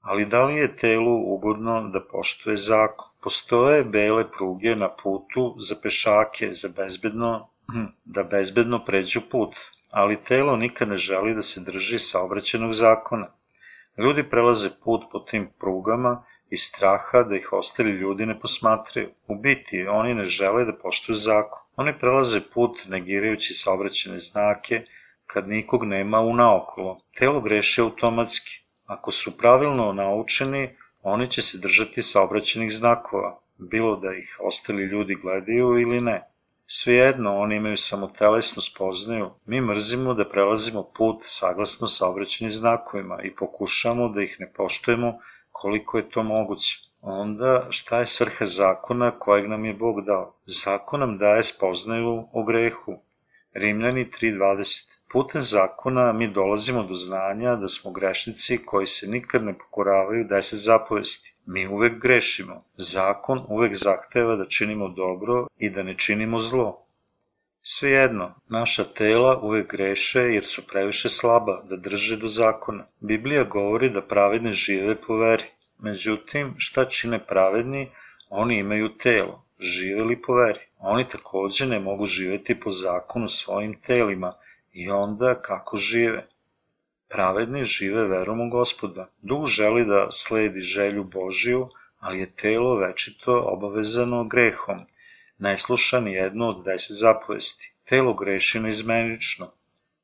Ali 0.00 0.26
da 0.26 0.44
li 0.44 0.56
je 0.56 0.76
telu 0.76 1.34
ugodno 1.34 1.88
da 1.88 2.00
poštuje 2.00 2.56
zakon? 2.56 3.08
Postoje 3.22 3.84
bele 3.84 4.24
pruge 4.30 4.76
na 4.76 4.88
putu 5.02 5.56
za 5.58 5.76
pešake, 5.82 6.52
za 6.52 6.68
bezbedno, 6.76 7.48
da 8.04 8.22
bezbedno 8.22 8.84
pređu 8.84 9.20
put, 9.30 9.56
ali 9.90 10.22
telo 10.24 10.56
nikad 10.56 10.88
ne 10.88 10.96
želi 10.96 11.34
da 11.34 11.42
se 11.42 11.60
drži 11.60 11.98
saobraćenog 11.98 12.72
zakona. 12.72 13.32
Ljudi 13.98 14.30
prelaze 14.30 14.70
put 14.84 15.02
po 15.12 15.18
tim 15.18 15.50
prugama 15.58 16.24
i 16.50 16.56
straha 16.56 17.22
da 17.22 17.36
ih 17.36 17.52
ostali 17.52 17.90
ljudi 17.90 18.26
ne 18.26 18.40
posmatraju. 18.40 19.10
U 19.26 19.34
biti, 19.34 19.86
oni 19.86 20.14
ne 20.14 20.26
žele 20.26 20.64
da 20.64 20.76
poštuju 20.76 21.16
zakon. 21.16 21.60
Oni 21.76 21.98
prelaze 21.98 22.40
put 22.54 22.78
negirajući 22.88 23.54
saobraćene 23.54 24.18
znake 24.18 24.82
kad 25.26 25.48
nikog 25.48 25.84
nema 25.84 26.20
u 26.20 26.34
naokolo. 26.34 27.00
Telo 27.18 27.40
greši 27.40 27.80
automatski. 27.80 28.62
Ako 28.86 29.10
su 29.10 29.36
pravilno 29.38 29.92
naučeni, 29.92 30.76
oni 31.02 31.30
će 31.30 31.42
se 31.42 31.58
držati 31.58 32.02
saobraćenih 32.02 32.72
znakova, 32.72 33.40
bilo 33.58 33.96
da 33.96 34.14
ih 34.14 34.36
ostali 34.40 34.82
ljudi 34.82 35.14
gledaju 35.14 35.78
ili 35.78 36.00
ne. 36.00 36.26
Svejedno, 36.66 37.38
oni 37.38 37.56
imaju 37.56 37.76
samo 37.76 38.06
telesnu 38.18 38.62
spoznaju, 38.62 39.30
mi 39.46 39.60
mrzimo 39.60 40.14
da 40.14 40.28
prelazimo 40.28 40.82
put 40.96 41.20
saglasno 41.22 41.88
saobraćenim 41.88 42.50
znakovima 42.50 43.22
i 43.22 43.34
pokušamo 43.34 44.08
da 44.08 44.22
ih 44.22 44.36
ne 44.40 44.52
poštujemo 44.52 45.18
koliko 45.52 45.98
je 45.98 46.10
to 46.10 46.22
moguće. 46.22 46.78
Onda 47.00 47.66
šta 47.70 47.98
je 47.98 48.06
svrha 48.06 48.46
zakona 48.46 49.10
kojeg 49.10 49.48
nam 49.48 49.64
je 49.64 49.74
Bog 49.74 50.04
dao? 50.04 50.34
Zakon 50.46 51.00
nam 51.00 51.18
daje 51.18 51.42
spoznaju 51.42 52.28
o 52.32 52.44
grehu. 52.44 52.98
Rimljani 53.54 54.10
3.20 54.20 55.00
Putem 55.12 55.42
zakona 55.42 56.12
mi 56.12 56.28
dolazimo 56.28 56.82
do 56.82 56.94
znanja 56.94 57.56
da 57.56 57.68
smo 57.68 57.90
grešnici 57.92 58.58
koji 58.64 58.86
se 58.86 59.06
nikad 59.06 59.44
ne 59.44 59.58
pokoravaju 59.58 60.24
deset 60.24 60.58
zapovesti. 60.58 61.34
Mi 61.46 61.66
uvek 61.68 62.02
grešimo. 62.02 62.64
Zakon 62.76 63.46
uvek 63.48 63.74
zahteva 63.74 64.36
da 64.36 64.46
činimo 64.48 64.88
dobro 64.88 65.46
i 65.58 65.70
da 65.70 65.82
ne 65.82 65.98
činimo 65.98 66.38
zlo. 66.38 66.86
Svejedno, 67.62 68.34
naša 68.48 68.84
tela 68.84 69.38
uvek 69.42 69.70
greše 69.70 70.20
jer 70.20 70.44
su 70.44 70.66
previše 70.66 71.08
slaba 71.08 71.62
da 71.68 71.76
drže 71.76 72.16
do 72.16 72.28
zakona. 72.28 72.86
Biblija 73.00 73.44
govori 73.44 73.90
da 73.90 74.02
pravedni 74.02 74.52
žive 74.52 75.00
po 75.06 75.16
veri. 75.16 75.44
Međutim, 75.78 76.54
šta 76.58 76.84
čine 76.84 77.26
pravedni? 77.26 77.90
Oni 78.28 78.58
imaju 78.58 78.96
telo, 78.98 79.44
žive 79.58 80.02
li 80.02 80.22
po 80.22 80.34
veri. 80.34 80.60
Oni 80.78 81.08
takođe 81.08 81.66
ne 81.66 81.80
mogu 81.80 82.06
živeti 82.06 82.60
po 82.60 82.70
zakonu 82.70 83.28
svojim 83.28 83.80
telima, 83.80 84.34
I 84.72 84.90
onda 84.90 85.40
kako 85.42 85.76
žive? 85.76 86.26
Pravedni 87.08 87.64
žive 87.64 88.06
verom 88.08 88.40
u 88.40 88.50
gospoda. 88.50 89.08
Duh 89.22 89.46
želi 89.46 89.84
da 89.84 90.06
sledi 90.10 90.60
želju 90.60 91.04
Božiju, 91.04 91.68
ali 91.98 92.20
je 92.20 92.30
telo 92.30 92.76
večito 92.76 93.42
obavezano 93.46 94.24
grehom. 94.24 94.86
Ne 95.40 95.56
sluša 95.56 96.00
ni 96.00 96.12
jedno 96.12 96.48
od 96.48 96.64
deset 96.64 96.96
zapovesti. 96.96 97.72
Telo 97.88 98.14
greši 98.14 98.60
neizmenično, 98.60 99.46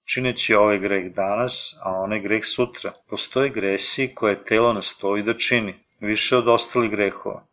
čineći 0.05 0.55
ovaj 0.55 0.79
greh 0.79 1.13
danas, 1.15 1.77
a 1.83 1.93
onaj 1.93 2.21
greh 2.21 2.45
sutra. 2.45 2.93
Postoje 3.09 3.51
gresi 3.51 4.15
koje 4.15 4.45
telo 4.45 4.73
nastoji 4.73 5.23
da 5.23 5.35
čini, 5.35 5.75
više 6.01 6.37
od 6.37 6.49
ostalih 6.49 6.91
grehova. 6.91 7.47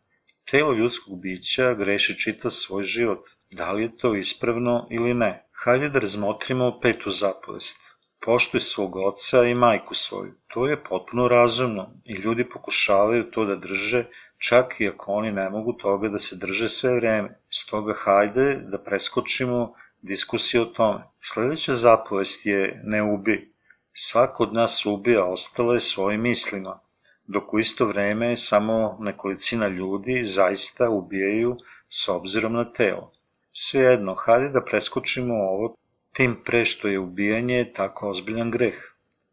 Telo 0.50 0.72
ljudskog 0.72 1.20
bića 1.20 1.74
greši 1.74 2.18
čita 2.18 2.50
svoj 2.50 2.84
život. 2.84 3.28
Da 3.50 3.72
li 3.72 3.82
je 3.82 3.96
to 3.96 4.14
ispravno 4.14 4.86
ili 4.90 5.14
ne? 5.14 5.46
Hajde 5.52 5.88
da 5.88 5.98
razmotrimo 5.98 6.80
petu 6.80 7.10
zapovest. 7.10 7.93
Poštuj 8.24 8.60
svog 8.60 8.96
oca 8.96 9.44
i 9.44 9.54
majku 9.54 9.94
svoju. 9.94 10.34
To 10.46 10.66
je 10.66 10.82
potpuno 10.84 11.28
razumno 11.28 11.90
i 12.04 12.12
ljudi 12.12 12.48
pokušavaju 12.48 13.30
to 13.30 13.44
da 13.44 13.56
drže 13.56 14.04
čak 14.38 14.80
i 14.80 14.88
ako 14.88 15.12
oni 15.12 15.32
ne 15.32 15.50
mogu 15.50 15.72
toga 15.72 16.08
da 16.08 16.18
se 16.18 16.36
drže 16.36 16.68
sve 16.68 16.94
vreme. 16.96 17.40
Stoga 17.48 17.94
hajde 17.98 18.54
da 18.54 18.78
preskočimo 18.78 19.74
diskusiju 20.02 20.62
o 20.62 20.64
tome. 20.64 21.02
Sledeća 21.20 21.74
zapovest 21.74 22.46
je 22.46 22.80
ne 22.84 23.02
ubi. 23.02 23.52
Svako 23.92 24.42
od 24.42 24.54
nas 24.54 24.86
ubija 24.86 25.24
ostale 25.24 25.80
svojim 25.80 26.20
mislima, 26.20 26.80
dok 27.26 27.54
u 27.54 27.58
isto 27.58 27.86
vreme 27.86 28.36
samo 28.36 28.96
nekolicina 29.00 29.68
ljudi 29.68 30.24
zaista 30.24 30.90
ubijaju 30.90 31.56
s 31.88 32.08
obzirom 32.08 32.52
na 32.52 32.72
telo. 32.72 33.12
Svejedno, 33.52 34.14
hajde 34.14 34.48
da 34.48 34.64
preskočimo 34.64 35.34
ovo, 35.34 35.74
tim 36.14 36.36
pre 36.44 36.64
što 36.64 36.88
je 36.88 36.98
ubijanje 36.98 37.72
tako 37.76 38.08
ozbiljan 38.08 38.50
greh. 38.50 38.74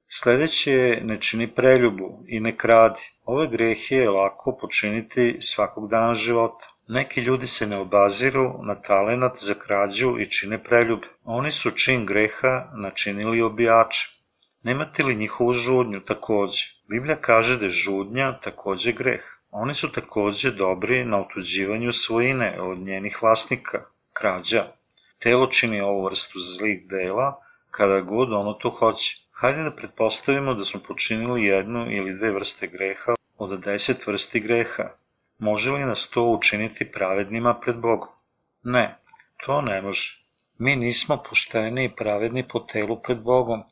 Sledeće 0.07 0.71
je 0.71 1.01
ne 1.03 1.21
čini 1.21 1.47
preljubu 1.47 2.23
i 2.27 2.39
ne 2.39 2.57
kradi. 2.57 3.01
Ove 3.25 3.47
grehe 3.47 3.95
je 3.95 4.09
lako 4.09 4.57
počiniti 4.61 5.37
svakog 5.39 5.89
dana 5.89 6.13
života. 6.13 6.67
Neki 6.87 7.21
ljudi 7.21 7.47
se 7.47 7.67
ne 7.67 7.77
obaziru 7.77 8.63
na 8.63 8.75
talenat 8.75 9.37
za 9.37 9.53
krađu 9.53 10.19
i 10.19 10.25
čine 10.25 10.63
preljube. 10.63 11.07
Oni 11.23 11.51
su 11.51 11.71
čin 11.71 12.05
greha 12.05 12.71
načinili 12.75 13.41
obijače. 13.41 14.09
Nemate 14.63 15.03
li 15.03 15.15
njihovu 15.15 15.53
žudnju 15.53 16.01
takođe? 16.01 16.65
Biblija 16.89 17.15
kaže 17.21 17.57
da 17.57 17.65
je 17.65 17.71
žudnja 17.85 18.39
takođe 18.43 18.91
greh. 18.91 19.23
Oni 19.51 19.73
su 19.73 19.91
takođe 19.91 20.51
dobri 20.51 21.05
na 21.05 21.21
otuđivanju 21.21 21.91
svojine 21.91 22.61
od 22.61 22.79
njenih 22.79 23.21
vlasnika 23.21 23.85
krađa. 24.13 24.80
Telo 25.23 25.47
čini 25.47 25.81
ovu 25.81 26.05
vrstu 26.05 26.39
zlih 26.39 26.87
dela 26.87 27.41
kada 27.71 28.01
god 28.01 28.33
ono 28.33 28.53
to 28.53 28.69
hoće. 28.69 29.17
Hajde 29.31 29.63
da 29.63 29.71
pretpostavimo 29.75 30.53
da 30.53 30.63
smo 30.63 30.79
počinili 30.87 31.43
jednu 31.43 31.91
ili 31.91 32.13
dve 32.13 32.31
vrste 32.31 32.67
greha 32.67 33.15
od 33.37 33.59
deset 33.63 34.07
vrsti 34.07 34.39
greha. 34.39 34.89
Može 35.37 35.71
li 35.71 35.85
nas 35.85 36.09
to 36.09 36.23
učiniti 36.23 36.91
pravednima 36.91 37.53
pred 37.53 37.75
Bogom? 37.75 38.09
Ne, 38.63 38.97
to 39.45 39.61
ne 39.61 39.81
može. 39.81 40.25
Mi 40.57 40.75
nismo 40.75 41.17
pošteni 41.29 41.85
i 41.85 41.95
pravedni 41.95 42.47
po 42.47 42.59
telu 42.59 43.01
pred 43.01 43.21
Bogom, 43.21 43.63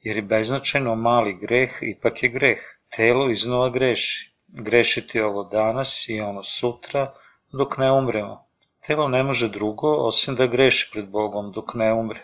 jer 0.00 0.16
je 0.16 0.22
beznačajno 0.22 0.94
mali 0.94 1.34
greh 1.34 1.78
ipak 1.82 2.22
je 2.22 2.28
greh. 2.28 2.58
Telo 2.96 3.30
iznova 3.30 3.70
greši. 3.70 4.32
Grešiti 4.48 5.20
ovo 5.20 5.44
danas 5.44 6.08
i 6.08 6.20
ono 6.20 6.42
sutra 6.42 7.12
dok 7.52 7.78
ne 7.78 7.92
umremo. 7.92 8.45
Telo 8.86 9.08
ne 9.08 9.22
može 9.22 9.48
drugo 9.48 9.88
osim 10.08 10.34
da 10.34 10.46
greši 10.46 10.90
pred 10.92 11.08
Bogom 11.08 11.52
dok 11.52 11.74
ne 11.74 11.92
umre. 11.92 12.20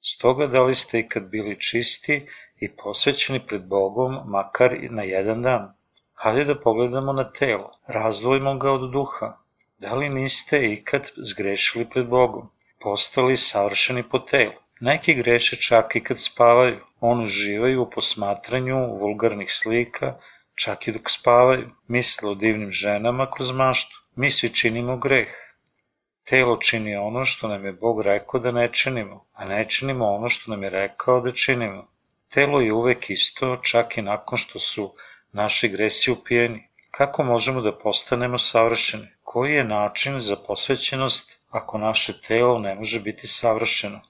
Stoga 0.00 0.46
da 0.46 0.62
li 0.62 0.74
ste 0.74 0.98
ikad 0.98 1.22
bili 1.22 1.60
čisti 1.60 2.26
i 2.56 2.68
posvećeni 2.76 3.40
pred 3.46 3.62
Bogom 3.62 4.18
makar 4.24 4.74
i 4.74 4.88
na 4.88 5.02
jedan 5.02 5.42
dan? 5.42 5.72
Hajde 6.14 6.44
da 6.44 6.60
pogledamo 6.60 7.12
na 7.12 7.24
telo, 7.32 7.70
razdvojimo 7.86 8.54
ga 8.58 8.72
od 8.72 8.90
duha. 8.92 9.38
Da 9.78 9.94
li 9.94 10.08
niste 10.08 10.60
ikad 10.72 11.08
zgrešili 11.16 11.88
pred 11.90 12.06
Bogom, 12.06 12.50
postali 12.80 13.36
savršeni 13.36 14.02
po 14.02 14.18
telu? 14.18 14.52
Neki 14.80 15.14
greše 15.14 15.56
čak 15.56 15.96
i 15.96 16.00
kad 16.00 16.20
spavaju, 16.20 16.80
on 17.00 17.22
uživaju 17.24 17.82
u 17.82 17.90
posmatranju 17.90 18.98
vulgarnih 19.00 19.52
slika, 19.52 20.14
čak 20.54 20.88
i 20.88 20.92
dok 20.92 21.10
spavaju, 21.10 21.70
misle 21.88 22.30
o 22.30 22.34
divnim 22.34 22.72
ženama 22.72 23.30
kroz 23.30 23.52
maštu. 23.52 24.02
Mi 24.14 24.30
svi 24.30 24.48
činimo 24.48 24.96
greh, 24.96 25.45
Telo 26.28 26.56
čini 26.56 26.96
ono 26.96 27.24
što 27.24 27.48
nam 27.48 27.64
je 27.64 27.72
Bog 27.72 28.00
rekao 28.02 28.40
da 28.40 28.50
ne 28.50 28.68
činimo, 28.72 29.24
a 29.32 29.44
ne 29.44 29.64
činimo 29.68 30.06
ono 30.06 30.28
što 30.28 30.50
nam 30.50 30.62
je 30.62 30.70
rekao 30.70 31.20
da 31.20 31.32
činimo. 31.32 31.88
Telo 32.28 32.60
je 32.60 32.72
uvek 32.72 33.10
isto, 33.10 33.56
čak 33.56 33.98
i 33.98 34.02
nakon 34.02 34.38
što 34.38 34.58
su 34.58 34.94
naši 35.32 35.68
gresi 35.68 36.10
upijeni. 36.10 36.68
Kako 36.90 37.22
možemo 37.22 37.60
da 37.60 37.78
postanemo 37.78 38.38
savršeni? 38.38 39.06
Koji 39.22 39.52
je 39.52 39.64
način 39.64 40.20
za 40.20 40.36
posvećenost 40.36 41.38
ako 41.50 41.78
naše 41.78 42.20
telo 42.20 42.58
ne 42.58 42.74
može 42.74 43.00
biti 43.00 43.26
savršeno? 43.26 44.00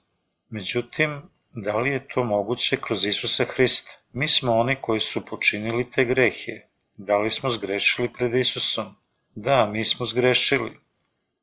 Međutim, 0.49 1.21
da 1.53 1.77
li 1.77 1.89
je 1.89 2.07
to 2.07 2.23
moguće 2.23 2.77
kroz 2.77 3.05
Isusa 3.05 3.45
Hrista? 3.45 3.91
Mi 4.13 4.27
smo 4.27 4.57
oni 4.57 4.75
koji 4.81 4.99
su 4.99 5.25
počinili 5.25 5.91
te 5.91 6.05
grehe. 6.05 6.61
Da 6.97 7.17
li 7.17 7.29
smo 7.29 7.49
zgrešili 7.49 8.13
pred 8.13 8.35
Isusom? 8.35 8.95
Da, 9.35 9.65
mi 9.65 9.83
smo 9.83 10.05
zgrešili. 10.05 10.86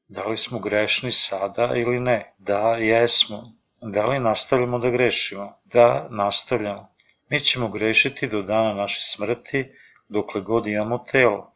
Da 0.08 0.24
li 0.24 0.36
smo 0.36 0.58
grešni 0.58 1.10
sada 1.10 1.72
ili 1.76 2.00
ne? 2.00 2.34
Da, 2.38 2.76
jesmo. 2.76 3.52
Da 3.82 4.06
li 4.06 4.20
nastavljamo 4.20 4.78
da 4.78 4.90
grešimo? 4.90 5.58
Da, 5.64 6.08
nastavljamo. 6.10 6.88
Mi 7.28 7.40
ćemo 7.40 7.68
grešiti 7.68 8.26
do 8.26 8.42
dana 8.42 8.74
naše 8.74 9.00
smrti, 9.02 9.72
dokle 10.08 10.40
god 10.40 10.66
imamo 10.66 10.98
telo. 11.12 11.52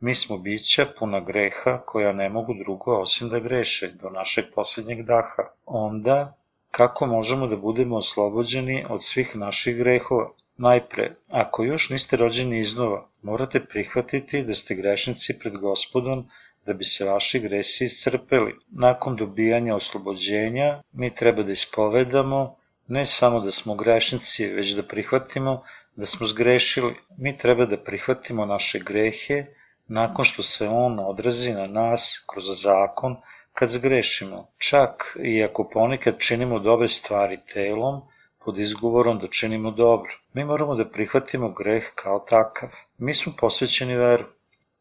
Mi 0.00 0.14
smo 0.14 0.38
bića 0.38 0.86
puna 0.98 1.20
greha 1.20 1.78
koja 1.86 2.12
ne 2.12 2.28
mogu 2.28 2.54
drugo 2.54 3.00
osim 3.00 3.28
da 3.28 3.38
greše 3.38 3.88
do 3.88 4.10
našeg 4.10 4.44
poslednjeg 4.54 5.02
daha. 5.02 5.52
Onda, 5.66 6.36
kako 6.70 7.06
možemo 7.06 7.46
da 7.46 7.56
budemo 7.56 7.96
oslobođeni 7.96 8.84
od 8.88 9.04
svih 9.04 9.36
naših 9.36 9.76
grehova? 9.76 10.30
Najpre, 10.56 11.14
ako 11.30 11.64
još 11.64 11.90
niste 11.90 12.16
rođeni 12.16 12.58
iznova, 12.58 13.08
morate 13.22 13.64
prihvatiti 13.64 14.42
da 14.42 14.54
ste 14.54 14.74
grešnici 14.74 15.38
pred 15.38 15.58
gospodom 15.58 16.28
da 16.66 16.72
bi 16.72 16.84
se 16.84 17.04
vaši 17.04 17.40
gresi 17.40 17.84
iscrpeli. 17.84 18.54
Nakon 18.70 19.16
dobijanja 19.16 19.74
oslobođenja 19.74 20.82
mi 20.92 21.14
treba 21.14 21.42
da 21.42 21.52
ispovedamo 21.52 22.56
ne 22.88 23.04
samo 23.04 23.40
da 23.40 23.50
smo 23.50 23.74
grešnici, 23.74 24.46
već 24.46 24.74
da 24.74 24.82
prihvatimo 24.82 25.62
da 25.96 26.06
smo 26.06 26.26
zgrešili. 26.26 26.94
Mi 27.16 27.36
treba 27.38 27.66
da 27.66 27.76
prihvatimo 27.84 28.46
naše 28.46 28.78
grehe 28.78 29.44
nakon 29.88 30.24
što 30.24 30.42
se 30.42 30.68
on 30.68 30.98
odrazi 31.00 31.52
na 31.52 31.66
nas 31.66 32.24
kroz 32.32 32.44
zakon 32.62 33.16
kad 33.52 33.68
zgrešimo. 33.68 34.48
Čak 34.58 35.16
i 35.22 35.44
ako 35.44 35.68
ponekad 35.68 36.18
činimo 36.18 36.58
dobre 36.58 36.88
stvari 36.88 37.38
telom, 37.52 38.00
pod 38.44 38.58
izgovorom 38.58 39.18
da 39.18 39.28
činimo 39.28 39.70
dobro. 39.70 40.12
Mi 40.32 40.44
moramo 40.44 40.74
da 40.74 40.88
prihvatimo 40.88 41.52
greh 41.52 41.84
kao 41.94 42.18
takav. 42.18 42.68
Mi 42.98 43.14
smo 43.14 43.32
posvećeni 43.38 43.96
veru. 43.96 44.24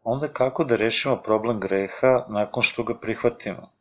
Onda 0.04 0.28
kako 0.28 0.64
da 0.64 0.76
rešimo 0.76 1.22
problem 1.26 1.60
greha 1.60 2.26
nakon 2.30 2.64
što 2.64 2.84
ga 2.84 3.00
prihvatimo? 3.00 3.72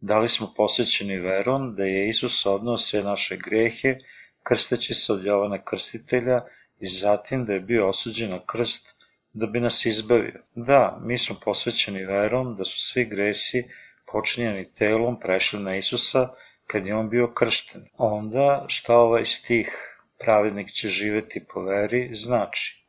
Da 0.00 0.18
li 0.18 0.28
smo 0.28 0.52
posvećeni 0.56 1.18
verom 1.18 1.74
da 1.74 1.84
je 1.84 2.08
Isus 2.08 2.46
odnao 2.46 2.76
sve 2.76 3.02
naše 3.02 3.36
grehe, 3.36 3.98
krsteći 4.42 4.94
se 4.94 5.12
od 5.12 5.26
Jovana 5.26 5.64
Krstitelja 5.64 6.40
i 6.80 6.86
zatim 6.86 7.44
da 7.44 7.52
je 7.52 7.60
bio 7.60 7.88
osuđen 7.88 8.30
na 8.30 8.40
krst 8.46 8.96
da 9.32 9.46
bi 9.46 9.60
nas 9.60 9.86
izbavio. 9.86 10.42
Da, 10.54 10.98
mi 11.02 11.18
smo 11.18 11.36
posvećeni 11.44 12.04
verom 12.04 12.56
da 12.56 12.64
su 12.64 12.80
svi 12.80 13.04
gresi 13.04 13.64
počinjeni 14.12 14.72
telom 14.72 15.20
prešli 15.20 15.60
na 15.62 15.76
Isusa 15.76 16.28
kad 16.66 16.86
je 16.86 16.94
on 16.94 17.08
bio 17.10 17.32
kršten. 17.34 17.88
Onda 17.96 18.64
šta 18.68 18.98
ovaj 18.98 19.24
stih 19.24 19.98
pravednik 20.18 20.72
će 20.72 20.88
živeti 20.88 21.44
po 21.54 21.62
veri 21.62 22.10
znači? 22.12 22.79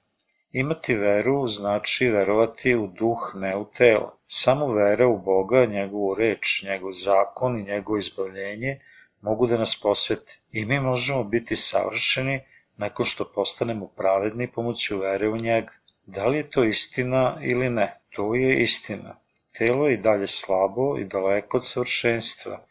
Imati 0.51 0.93
veru 0.93 1.47
znači 1.47 2.09
verovati 2.09 2.75
u 2.75 2.87
duh, 2.87 3.31
ne 3.35 3.57
u 3.57 3.65
telo. 3.77 4.17
Samo 4.27 4.67
vera 4.73 5.07
u 5.07 5.17
Boga, 5.17 5.65
njegovu 5.65 6.15
reč, 6.15 6.63
njegov 6.63 6.91
zakon 6.91 7.59
i 7.59 7.63
njegovo 7.63 7.97
izbavljenje 7.97 8.79
mogu 9.21 9.47
da 9.47 9.57
nas 9.57 9.79
posvete. 9.81 10.39
I 10.51 10.65
mi 10.65 10.79
možemo 10.79 11.23
biti 11.23 11.55
savršeni 11.55 12.39
nakon 12.77 13.05
što 13.05 13.31
postanemo 13.35 13.87
pravedni 13.87 14.51
pomoću 14.51 14.97
vere 14.97 15.29
u 15.29 15.37
njega. 15.37 15.73
Da 16.05 16.27
li 16.27 16.37
je 16.37 16.49
to 16.49 16.63
istina 16.63 17.37
ili 17.41 17.69
ne? 17.69 17.99
To 18.15 18.35
je 18.35 18.61
istina. 18.61 19.15
Telo 19.57 19.87
je 19.87 19.93
i 19.93 19.97
dalje 19.97 20.27
slabo 20.27 20.97
i 20.97 21.05
daleko 21.05 21.57
od 21.57 21.67
savršenstva. 21.67 22.65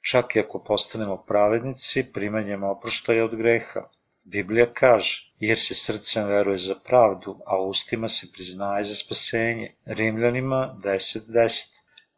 Čak 0.00 0.36
i 0.36 0.40
ako 0.40 0.58
postanemo 0.58 1.16
pravednici, 1.16 2.12
primanjem 2.12 2.62
oproštaja 2.62 3.24
od 3.24 3.36
greha. 3.36 3.88
Biblija 4.24 4.72
kaže, 4.72 5.32
jer 5.38 5.58
se 5.58 5.74
srcem 5.74 6.28
veruje 6.28 6.58
za 6.58 6.74
pravdu, 6.84 7.38
a 7.46 7.58
ustima 7.62 8.08
se 8.08 8.32
priznaje 8.32 8.84
za 8.84 8.94
spasenje. 8.94 9.74
Rimljanima 9.86 10.76
10.10. 10.82 11.30
10. 11.32 11.66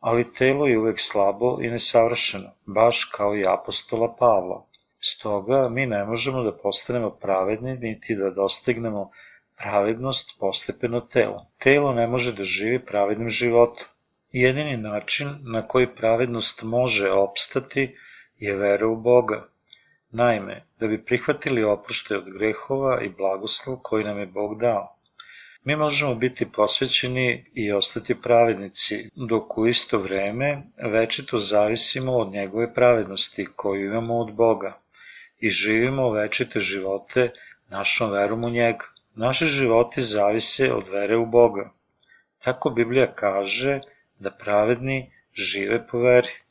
Ali 0.01 0.33
telo 0.33 0.67
je 0.67 0.79
uvek 0.79 1.01
slabo 1.01 1.59
i 1.63 1.71
nesavršeno, 1.71 2.51
baš 2.67 3.05
kao 3.05 3.37
i 3.37 3.45
apostola 3.47 4.15
Pavla. 4.19 4.67
Stoga 5.01 5.69
mi 5.69 5.87
ne 5.87 6.05
možemo 6.05 6.43
da 6.43 6.53
postanemo 6.57 7.11
pravedni 7.11 7.75
niti 7.79 8.17
da 8.17 8.31
dostignemo 8.31 9.11
pravednost 9.59 10.37
postepeno 10.41 11.01
telo. 11.01 11.47
Telo 11.59 11.93
ne 11.93 12.07
može 12.07 12.33
da 12.33 12.45
živi 12.45 12.85
pravednim 12.85 13.31
životom. 13.31 13.87
Jedini 14.33 14.77
način 14.77 15.29
na 15.41 15.69
koji 15.69 15.95
pravednost 15.95 16.63
može 16.63 17.11
opstati 17.11 17.97
je 18.39 18.57
vera 18.57 18.87
u 18.87 18.97
Boga. 18.97 19.49
Naime, 20.19 20.63
da 20.81 20.87
bi 20.87 21.05
prihvatili 21.05 21.65
oprošte 21.65 22.17
od 22.17 22.29
grehova 22.33 23.01
i 23.03 23.09
blagoslov 23.09 23.77
koji 23.83 24.05
nam 24.05 24.19
je 24.19 24.27
Bog 24.27 24.61
dao. 24.61 24.97
Mi 25.65 25.77
možemo 25.77 26.15
biti 26.15 26.47
posvećeni 26.53 27.45
i 27.55 27.73
ostati 27.73 28.15
pravednici, 28.21 29.11
dok 29.15 29.59
u 29.59 29.67
isto 29.67 29.99
vreme 29.99 30.63
večito 30.93 31.39
zavisimo 31.39 32.13
od 32.13 32.33
njegove 32.33 32.75
pravednosti 32.75 33.47
koju 33.57 33.85
imamo 33.85 34.19
od 34.19 34.33
Boga 34.35 34.81
i 35.39 35.49
živimo 35.49 36.11
večite 36.11 36.61
živote 36.61 37.31
našom 37.69 38.13
verom 38.13 38.45
u 38.45 38.51
njega. 38.51 38.85
Naši 39.15 39.47
životi 39.47 40.01
zavise 40.01 40.73
od 40.73 40.89
vere 40.89 41.17
u 41.17 41.27
Boga. 41.27 41.71
Tako 42.45 42.71
Biblija 42.71 43.13
kaže 43.15 43.81
da 44.19 44.31
pravedni 44.31 45.13
žive 45.35 45.87
po 45.87 45.99
veri. 45.99 46.46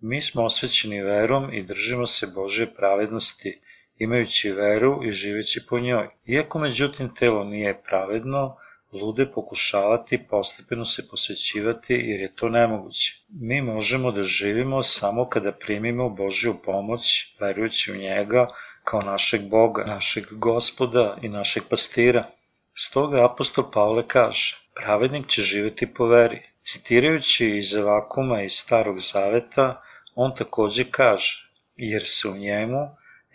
Mi 0.00 0.20
smo 0.20 0.44
osvećeni 0.44 1.02
verom 1.02 1.54
i 1.54 1.62
držimo 1.62 2.06
se 2.06 2.26
Božje 2.26 2.74
pravednosti, 2.74 3.60
imajući 3.98 4.52
veru 4.52 5.00
i 5.04 5.12
živeći 5.12 5.66
po 5.68 5.78
njoj. 5.78 6.08
Iako 6.26 6.58
međutim 6.58 7.14
telo 7.14 7.44
nije 7.44 7.82
pravedno, 7.82 8.56
lude 8.92 9.26
pokušavati 9.34 10.26
postepeno 10.30 10.84
se 10.84 11.08
posvećivati 11.08 11.94
jer 11.94 12.20
je 12.20 12.34
to 12.34 12.48
nemoguće. 12.48 13.24
Mi 13.28 13.62
možemo 13.62 14.12
da 14.12 14.22
živimo 14.22 14.82
samo 14.82 15.28
kada 15.28 15.52
primimo 15.52 16.08
Božju 16.10 16.54
pomoć, 16.64 17.36
verujući 17.40 17.92
u 17.92 17.96
njega 17.96 18.46
kao 18.84 19.02
našeg 19.02 19.40
Boga, 19.50 19.84
našeg 19.84 20.24
gospoda 20.30 21.18
i 21.22 21.28
našeg 21.28 21.62
pastira. 21.70 22.30
Stoga 22.74 23.24
apostol 23.24 23.70
Pavle 23.70 24.08
kaže, 24.08 24.56
pravednik 24.74 25.26
će 25.26 25.42
živeti 25.42 25.94
po 25.94 26.06
veri. 26.06 26.42
Citirajući 26.62 27.48
iz 27.48 27.74
vakuma 27.74 28.42
iz 28.42 28.52
Starog 28.52 29.00
Zaveta, 29.00 29.82
on 30.22 30.34
takođe 30.38 30.84
kaže, 30.90 31.30
jer 31.76 32.02
se 32.04 32.28
u 32.28 32.36
njemu, 32.36 32.80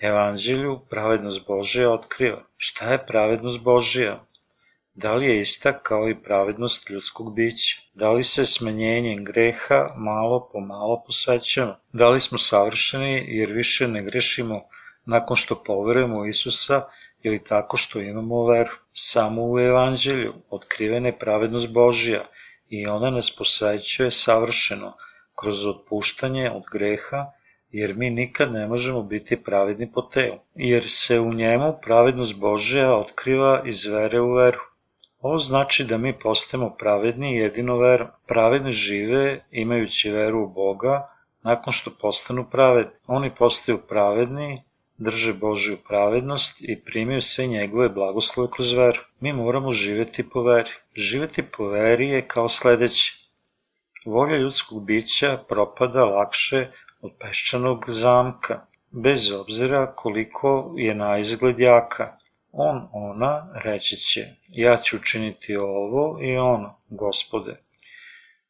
evanđelju, 0.02 0.80
pravednost 0.90 1.48
Božja 1.48 1.92
otkriva. 1.92 2.44
Šta 2.58 2.92
je 2.92 3.06
pravednost 3.08 3.60
Božja? 3.60 4.20
Da 4.94 5.16
li 5.16 5.28
je 5.28 5.40
ista 5.40 5.80
kao 5.80 6.10
i 6.10 6.22
pravednost 6.24 6.90
ljudskog 6.90 7.36
bića? 7.36 7.82
Da 7.94 8.12
li 8.12 8.24
se 8.24 8.46
smanjenjem 8.46 9.24
greha 9.26 9.94
malo 9.98 10.50
po 10.54 10.60
malo 10.60 11.04
posvećamo? 11.06 11.76
Da 11.94 12.10
li 12.10 12.20
smo 12.20 12.38
savršeni 12.38 13.26
jer 13.28 13.52
više 13.52 13.88
ne 13.88 14.04
grešimo 14.04 14.62
nakon 15.06 15.36
što 15.36 15.64
poverujemo 15.64 16.26
Isusa 16.26 16.82
ili 17.24 17.44
tako 17.44 17.78
što 17.78 18.00
imamo 18.00 18.46
veru? 18.46 18.72
Samo 18.94 19.42
u 19.46 19.60
evanđelju 19.60 20.34
otkrivena 20.50 21.08
je 21.08 21.20
pravednost 21.20 21.70
Božja 21.70 22.26
i 22.70 22.88
ona 22.88 23.10
nas 23.10 23.36
posvećuje 23.38 24.12
savršeno 24.12 24.94
kroz 25.36 25.66
otpuštanje 25.66 26.52
od 26.52 26.64
greha 26.72 27.32
jer 27.72 27.96
mi 27.96 28.10
nikad 28.10 28.52
ne 28.54 28.68
možemo 28.68 29.02
biti 29.04 29.44
pravedni 29.44 29.92
po 29.92 30.02
telu, 30.02 30.38
jer 30.56 30.84
se 30.88 31.20
u 31.20 31.34
njemu 31.34 31.74
pravednost 31.82 32.36
Božja 32.40 32.98
otkriva 32.98 33.62
iz 33.66 33.86
vere 33.86 34.22
u 34.22 34.34
veru. 34.34 34.60
Ovo 35.20 35.38
znači 35.38 35.84
da 35.84 35.98
mi 35.98 36.20
postajemo 36.20 36.70
pravedni 36.80 37.36
jedino 37.36 37.78
verom. 37.78 38.08
Pravedni 38.28 38.72
žive 38.72 39.46
imajući 39.52 40.12
veru 40.12 40.44
u 40.44 40.48
Boga 40.48 41.08
nakon 41.44 41.74
što 41.74 41.92
postanu 42.02 42.46
pravedni. 42.52 42.92
Oni 43.08 43.36
postaju 43.36 43.78
pravedni, 43.78 44.62
drže 44.98 45.34
Božju 45.34 45.78
pravednost 45.88 46.62
i 46.62 46.82
primaju 46.86 47.22
sve 47.22 47.48
njegove 47.48 47.90
blagoslove 47.90 48.50
kroz 48.52 48.74
veru. 48.74 49.02
Mi 49.20 49.34
moramo 49.34 49.72
živeti 49.72 50.30
po 50.30 50.44
veri. 50.44 50.72
Živeti 50.96 51.44
po 51.58 51.68
veri 51.68 52.10
je 52.10 52.28
kao 52.28 52.50
sledeće. 52.50 53.25
Volja 54.06 54.38
ljudskog 54.38 54.86
bića 54.86 55.38
propada 55.50 56.04
lakše 56.06 56.68
od 57.02 57.12
peščanog 57.20 57.86
zamka, 57.88 58.66
bez 58.92 59.32
obzira 59.32 59.96
koliko 59.96 60.74
je 60.78 60.96
na 60.96 61.18
izgled 61.18 61.60
jaka. 61.60 62.18
On, 62.52 62.88
ona, 62.94 63.48
reći 63.64 63.96
će, 63.96 64.26
ja 64.50 64.78
ću 64.78 64.96
učiniti 64.96 65.56
ovo 65.56 66.20
i 66.22 66.38
ono, 66.38 66.80
gospode. 66.90 67.58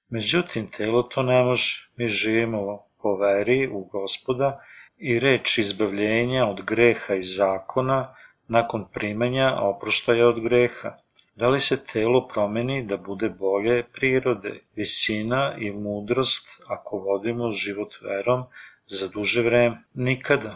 Međutim, 0.09 0.67
telo 0.71 1.03
to 1.03 1.23
ne 1.23 1.43
može. 1.43 1.89
Mi 1.95 2.07
živimo 2.07 2.83
po 3.01 3.15
veri 3.15 3.67
u 3.67 3.83
gospoda 3.83 4.61
i 4.97 5.19
reč 5.19 5.57
izbavljenja 5.57 6.47
od 6.47 6.61
greha 6.61 7.15
i 7.15 7.23
zakona 7.23 8.15
nakon 8.47 8.85
primanja 8.93 9.55
oproštaja 9.59 10.27
od 10.27 10.39
greha. 10.39 10.97
Da 11.35 11.47
li 11.49 11.59
se 11.59 11.75
telo 11.85 12.19
promeni 12.27 12.75
da 12.89 12.97
bude 12.97 13.29
bolje 13.29 13.83
prirode, 13.95 14.51
visina 14.75 15.55
i 15.57 15.71
mudrost 15.71 16.61
ako 16.67 16.99
vodimo 17.07 17.51
život 17.51 17.97
verom 18.01 18.43
za 18.87 19.07
duže 19.07 19.41
vreme? 19.41 19.81
Nikada. 19.93 20.53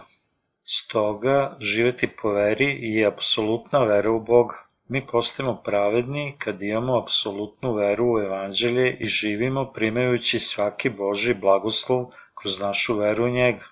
Stoga, 0.63 1.57
živeti 1.59 2.07
po 2.21 2.31
veri 2.31 2.69
je 2.93 3.05
apsolutna 3.07 3.83
vera 3.83 4.11
u 4.11 4.19
Boga. 4.19 4.55
Mi 4.87 5.07
postajemo 5.07 5.55
pravedni 5.65 6.35
kad 6.37 6.61
imamo 6.61 6.97
apsolutnu 7.01 7.73
veru 7.73 8.13
u 8.13 8.19
evanđelje 8.19 8.97
i 8.99 9.05
živimo 9.05 9.65
primajući 9.73 10.39
svaki 10.39 10.89
Boži 10.89 11.33
blagoslov 11.33 12.05
kroz 12.35 12.61
našu 12.61 12.97
veru 12.97 13.25
u 13.25 13.29
njega. 13.29 13.65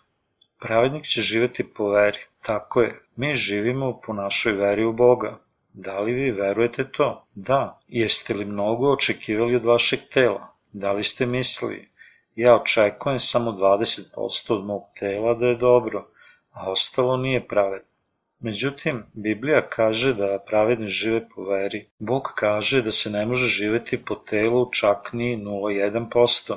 Pravednik 0.60 1.06
će 1.06 1.22
živeti 1.22 1.63
po 1.74 1.89
veri. 1.89 2.20
Tako 2.41 2.82
je, 2.82 3.00
mi 3.15 3.34
živimo 3.34 4.00
po 4.06 4.13
našoj 4.13 4.54
veri 4.54 4.86
u 4.86 4.93
Boga. 4.93 5.38
Da 5.79 5.99
li 5.99 6.13
vi 6.13 6.31
verujete 6.31 6.83
to? 6.91 7.07
Da. 7.35 7.79
Jeste 7.87 8.33
li 8.33 8.45
mnogo 8.45 8.91
očekivali 8.91 9.55
od 9.55 9.65
vašeg 9.65 9.99
tela? 10.13 10.47
Da 10.73 10.91
li 10.91 11.03
ste 11.03 11.25
mislili? 11.25 11.89
Ja 12.35 12.55
očekujem 12.55 13.19
samo 13.19 13.51
20% 13.51 14.53
od 14.53 14.65
mog 14.65 14.83
tela 14.99 15.33
da 15.33 15.47
je 15.47 15.55
dobro, 15.55 16.07
a 16.51 16.71
ostalo 16.71 17.17
nije 17.17 17.47
pravedno. 17.47 17.87
Međutim, 18.39 19.03
Biblija 19.13 19.61
kaže 19.69 20.13
da 20.13 20.39
pravedni 20.47 20.87
žive 20.87 21.21
po 21.35 21.43
veri. 21.43 21.85
Bog 21.99 22.31
kaže 22.35 22.81
da 22.81 22.91
se 22.91 23.09
ne 23.09 23.25
može 23.25 23.47
živeti 23.47 24.05
po 24.05 24.15
telu 24.15 24.71
čak 24.71 25.13
ni 25.13 25.37
0,1%. 25.37 26.55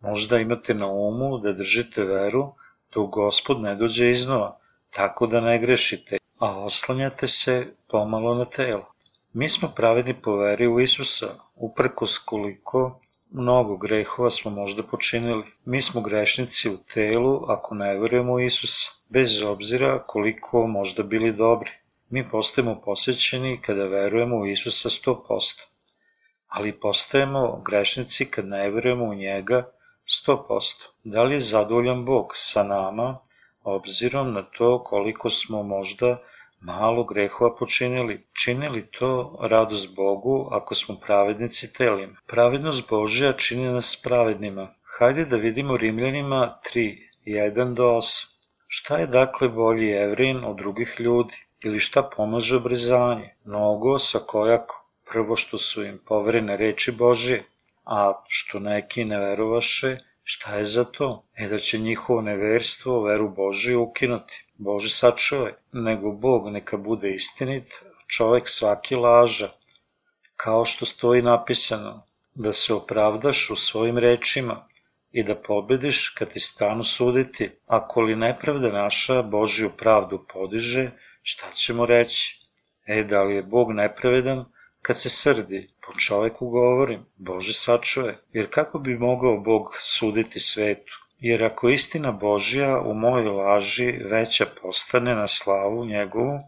Možda 0.00 0.38
imate 0.38 0.74
na 0.74 0.86
umu 0.86 1.38
da 1.38 1.52
držite 1.52 2.04
veru 2.04 2.52
dok 2.94 3.10
gospod 3.10 3.60
ne 3.60 3.74
dođe 3.74 4.10
iznova, 4.10 4.58
tako 4.90 5.26
da 5.26 5.40
ne 5.40 5.58
grešite, 5.58 6.18
a 6.38 6.58
oslanjate 6.58 7.26
se 7.26 7.66
pomalo 7.88 8.34
na 8.34 8.44
telo. 8.44 8.86
Mi 9.32 9.48
smo 9.48 9.68
pravedni 9.76 10.14
po 10.22 10.36
veri 10.36 10.66
u 10.66 10.80
Isusa, 10.80 11.34
uprkos 11.56 12.18
koliko 12.18 13.00
mnogo 13.30 13.76
grehova 13.76 14.30
smo 14.30 14.50
možda 14.50 14.82
počinili. 14.82 15.44
Mi 15.64 15.80
smo 15.80 16.00
grešnici 16.00 16.70
u 16.70 16.76
telu 16.94 17.44
ako 17.48 17.74
ne 17.74 17.98
verujemo 17.98 18.32
u 18.32 18.40
Isusa, 18.40 18.92
bez 19.08 19.42
obzira 19.42 20.02
koliko 20.06 20.66
možda 20.66 21.02
bili 21.02 21.32
dobri. 21.32 21.70
Mi 22.10 22.30
postajemo 22.30 22.80
posvećeni 22.80 23.60
kada 23.62 23.84
verujemo 23.84 24.36
u 24.36 24.46
Isusa 24.46 24.88
100%. 24.88 25.66
ali 26.48 26.80
postajemo 26.80 27.62
grešnici 27.66 28.30
kad 28.30 28.46
ne 28.46 28.70
verujemo 28.70 29.04
u 29.04 29.14
njega 29.14 29.70
100%. 30.06 30.88
Da 31.04 31.22
li 31.22 31.34
je 31.34 31.40
zadovoljan 31.40 32.04
Bog 32.04 32.32
sa 32.34 32.62
nama, 32.62 33.18
obzirom 33.64 34.32
na 34.32 34.42
to 34.42 34.84
koliko 34.84 35.30
smo 35.30 35.62
možda 35.62 36.18
malo 36.60 37.04
grehova 37.04 37.56
počinili. 37.56 38.26
Činili 38.32 38.86
to 38.98 39.38
radost 39.40 39.94
Bogu 39.96 40.48
ako 40.50 40.74
smo 40.74 40.96
pravednici 41.06 41.72
telima. 41.72 42.16
Pravednost 42.26 42.90
Božja 42.90 43.32
čini 43.32 43.72
nas 43.72 44.02
pravednima. 44.04 44.74
Hajde 44.98 45.24
da 45.24 45.36
vidimo 45.36 45.76
Rimljanima 45.76 46.58
3, 46.74 46.96
1 47.26 47.74
do 47.74 47.84
8. 47.84 48.26
Šta 48.66 48.96
je 48.98 49.06
dakle 49.06 49.48
bolji 49.48 49.90
evrin 49.90 50.44
od 50.44 50.56
drugih 50.56 50.96
ljudi? 50.98 51.34
Ili 51.64 51.80
šta 51.80 52.02
pomaže 52.16 52.56
obrezanje? 52.56 53.34
Mnogo 53.44 53.98
svakojako. 53.98 54.86
Prvo 55.10 55.36
što 55.36 55.58
su 55.58 55.84
im 55.84 55.98
poverene 56.06 56.56
reči 56.56 56.92
Božije, 56.92 57.44
a 57.84 58.24
što 58.28 58.58
neki 58.58 59.04
ne 59.04 59.18
verovaše, 59.18 59.98
šta 60.24 60.56
je 60.56 60.64
za 60.64 60.84
to? 60.84 61.26
E 61.36 61.48
da 61.48 61.58
će 61.58 61.78
njihovo 61.78 62.20
neverstvo 62.20 63.02
veru 63.02 63.28
Božiju 63.28 63.82
ukinuti. 63.82 64.44
Bože 64.54 64.88
sačuvaj, 64.88 65.52
nego 65.72 66.12
Bog 66.12 66.48
neka 66.48 66.76
bude 66.76 67.14
istinit, 67.14 67.72
čovek 68.06 68.48
svaki 68.48 68.94
laža, 68.94 69.48
kao 70.36 70.64
što 70.64 70.86
stoji 70.86 71.22
napisano, 71.22 72.06
da 72.34 72.52
se 72.52 72.74
opravdaš 72.74 73.50
u 73.50 73.56
svojim 73.56 73.98
rečima 73.98 74.66
i 75.12 75.22
da 75.22 75.34
pobediš 75.34 76.08
kad 76.08 76.32
ti 76.32 76.38
stanu 76.38 76.82
suditi. 76.82 77.50
Ako 77.66 78.00
li 78.00 78.16
nepravda 78.16 78.72
naša 78.72 79.22
Božju 79.22 79.70
pravdu 79.78 80.26
podiže, 80.32 80.90
šta 81.22 81.46
ćemo 81.54 81.86
reći? 81.86 82.40
E, 82.86 83.04
da 83.04 83.22
li 83.22 83.34
je 83.34 83.42
Bog 83.42 83.72
nepravedan 83.72 84.44
kad 84.86 85.00
se 85.00 85.10
srdi? 85.10 85.68
Po 85.86 85.92
čoveku 85.98 86.48
govorim, 86.48 87.04
Bože 87.16 87.52
sačuje, 87.52 88.16
jer 88.32 88.50
kako 88.50 88.78
bi 88.78 88.98
mogao 88.98 89.38
Bog 89.40 89.76
suditi 89.80 90.40
svetu? 90.40 90.92
Jer 91.18 91.44
ako 91.44 91.68
istina 91.68 92.12
Božja 92.12 92.80
u 92.80 92.94
mojoj 92.94 93.30
laži 93.30 93.92
veća 94.10 94.46
postane 94.62 95.14
na 95.14 95.28
slavu 95.28 95.84
njegovu, 95.84 96.38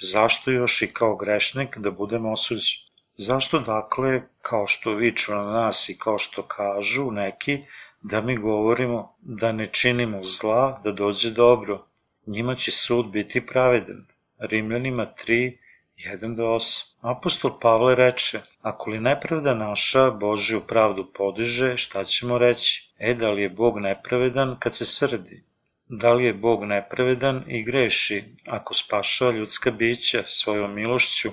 zašto 0.00 0.50
još 0.50 0.82
i 0.82 0.92
kao 0.92 1.16
grešnik 1.16 1.76
da 1.78 1.90
budem 1.90 2.26
osuđen? 2.26 2.80
Zašto 3.16 3.58
dakle, 3.58 4.22
kao 4.42 4.66
što 4.66 4.94
viču 4.94 5.34
na 5.34 5.42
nas 5.42 5.88
i 5.88 5.98
kao 5.98 6.18
što 6.18 6.42
kažu 6.42 7.10
neki, 7.10 7.58
da 8.02 8.20
mi 8.20 8.36
govorimo 8.36 9.16
da 9.20 9.52
ne 9.52 9.66
činimo 9.66 10.24
zla, 10.24 10.80
da 10.84 10.92
dođe 10.92 11.30
dobro? 11.30 11.86
Njima 12.26 12.54
će 12.54 12.70
sud 12.70 13.06
biti 13.06 13.46
pravedan. 13.46 14.06
Rimljanima 14.38 15.06
3, 15.26 15.61
1 16.04 16.36
do 16.36 16.42
8. 16.42 16.84
Apostol 17.00 17.58
Pavle 17.60 17.94
reče, 17.94 18.40
ako 18.60 18.90
li 18.90 19.00
nepravda 19.00 19.54
naša 19.54 20.10
Božju 20.10 20.60
pravdu 20.68 21.12
podiže, 21.14 21.76
šta 21.76 22.04
ćemo 22.04 22.38
reći? 22.38 22.92
E, 22.98 23.14
da 23.14 23.30
li 23.30 23.42
je 23.42 23.48
Bog 23.48 23.78
nepravedan 23.78 24.56
kad 24.58 24.74
se 24.74 24.84
srdi? 24.84 25.44
Da 25.88 26.12
li 26.12 26.24
je 26.24 26.34
Bog 26.34 26.64
nepravedan 26.64 27.44
i 27.46 27.62
greši 27.62 28.24
ako 28.46 28.74
spašava 28.74 29.30
ljudska 29.30 29.70
bića 29.70 30.22
svojom 30.26 30.74
milošću, 30.74 31.28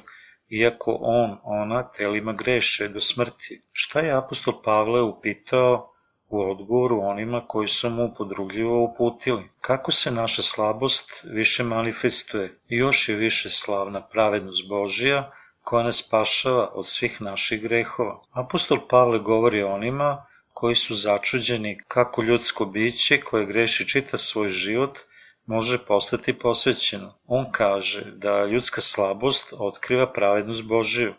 iako 0.49 0.97
on, 1.01 1.37
ona, 1.43 1.91
telima 1.91 2.33
greše 2.33 2.87
do 2.87 2.99
smrti? 2.99 3.61
Šta 3.71 3.99
je 3.99 4.17
apostol 4.17 4.61
Pavle 4.63 5.01
upitao 5.01 5.93
u 6.29 6.51
odgovoru 6.51 6.99
onima 7.01 7.47
koji 7.47 7.67
su 7.67 7.89
mu 7.89 8.13
podrugljivo 8.17 8.83
uputili. 8.83 9.49
Kako 9.61 9.91
se 9.91 10.11
naša 10.11 10.41
slabost 10.41 11.25
više 11.31 11.63
manifestuje 11.63 12.59
još 12.67 13.09
je 13.09 13.15
više 13.15 13.49
slavna 13.49 14.01
pravednost 14.01 14.67
Božija 14.69 15.31
koja 15.63 15.83
nas 15.83 16.03
spašava 16.05 16.71
od 16.73 16.87
svih 16.87 17.21
naših 17.21 17.61
grehova. 17.61 18.21
Apostol 18.31 18.87
Pavle 18.89 19.19
govori 19.19 19.63
onima 19.63 20.25
koji 20.53 20.75
su 20.75 20.95
začuđeni 20.95 21.81
kako 21.87 22.21
ljudsko 22.21 22.65
biće 22.65 23.21
koje 23.21 23.45
greši 23.45 23.87
čita 23.87 24.17
svoj 24.17 24.47
život 24.47 24.99
može 25.45 25.77
postati 25.85 26.33
posvećeno. 26.39 27.13
On 27.27 27.51
kaže 27.51 28.01
da 28.11 28.45
ljudska 28.45 28.81
slabost 28.81 29.53
otkriva 29.57 30.13
pravednost 30.13 30.63
Božiju. 30.63 31.13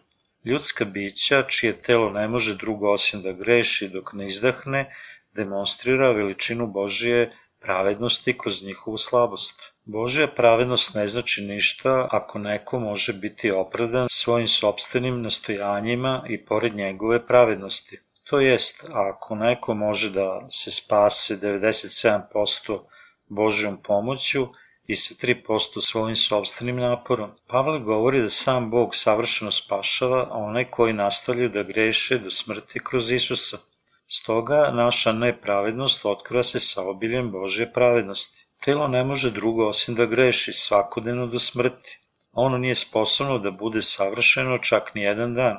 Ljudska 0.45 0.85
bića, 0.85 1.43
čije 1.43 1.83
telo 1.83 2.11
ne 2.11 2.29
može 2.29 2.55
drugo 2.57 2.93
osim 2.93 3.23
da 3.23 3.33
greši 3.33 3.89
dok 3.89 4.13
ne 4.13 4.27
izdahne, 4.27 4.95
demonstrira 5.35 6.13
veličinu 6.13 6.67
Božije 6.67 7.31
pravednosti 7.61 8.39
kroz 8.39 8.63
njihovu 8.65 8.99
slabost. 8.99 9.73
Božja 9.85 10.27
pravednost 10.27 10.95
ne 10.95 11.09
znači 11.09 11.43
ništa 11.43 12.09
ako 12.11 12.39
neko 12.39 12.79
može 12.79 13.13
biti 13.13 13.51
opravdan 13.51 14.07
svojim 14.11 14.49
sobstvenim 14.49 15.23
nastojanjima 15.23 16.25
i 16.29 16.45
pored 16.45 16.75
njegove 16.75 17.27
pravednosti. 17.27 18.01
To 18.25 18.41
jest, 18.41 18.91
ako 18.93 19.35
neko 19.35 19.75
može 19.75 20.11
da 20.11 20.47
se 20.51 20.71
spase 20.71 21.37
97% 21.37 22.81
Božjom 23.29 23.83
pomoću, 23.83 24.49
i 24.91 24.97
sa 24.97 25.15
3% 25.15 25.81
svojim 25.81 26.17
sobstvenim 26.17 26.77
naporom. 26.77 27.31
Pavle 27.47 27.79
govori 27.81 28.21
da 28.21 28.29
sam 28.29 28.71
Bog 28.71 28.95
savršeno 28.95 29.51
spašava 29.51 30.29
one 30.31 30.71
koji 30.71 30.93
nastavljaju 30.93 31.49
da 31.49 31.63
greše 31.63 32.19
do 32.19 32.31
smrti 32.31 32.81
kroz 32.85 33.13
Isusa. 33.13 33.59
Stoga 34.07 34.71
naša 34.75 35.13
nepravednost 35.13 36.07
otkriva 36.07 36.43
se 36.43 36.59
sa 36.59 36.83
obiljem 36.83 37.31
Božje 37.31 37.73
pravednosti. 37.73 38.47
Telo 38.65 38.89
ne 38.89 39.05
može 39.05 39.31
drugo 39.31 39.69
osim 39.69 39.95
da 39.95 40.07
greši 40.07 40.53
svakodnevno 40.53 41.27
do 41.27 41.39
smrti. 41.39 41.99
Ono 42.33 42.59
nije 42.59 42.75
sposobno 42.75 43.39
da 43.39 43.51
bude 43.51 43.83
savršeno 43.83 44.59
čak 44.59 44.95
ni 44.95 45.03
jedan 45.03 45.35
dan. 45.35 45.57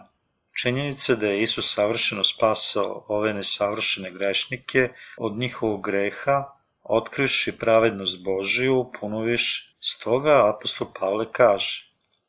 Činjenica 0.62 1.15
da 1.15 1.28
je 1.28 1.44
Isus 1.44 1.74
savršeno 1.74 2.24
spasao 2.24 3.06
ove 3.08 3.34
nesavršene 3.34 4.12
grešnike 4.12 4.89
od 5.17 5.38
njihovog 5.38 5.86
greha 5.86 6.61
otkrivši 6.84 7.58
pravednost 7.58 8.24
Božiju, 8.24 8.91
punoviš, 9.00 9.76
stoga 9.80 10.50
apostol 10.50 10.88
Pavle 11.00 11.26
kaže, 11.32 11.84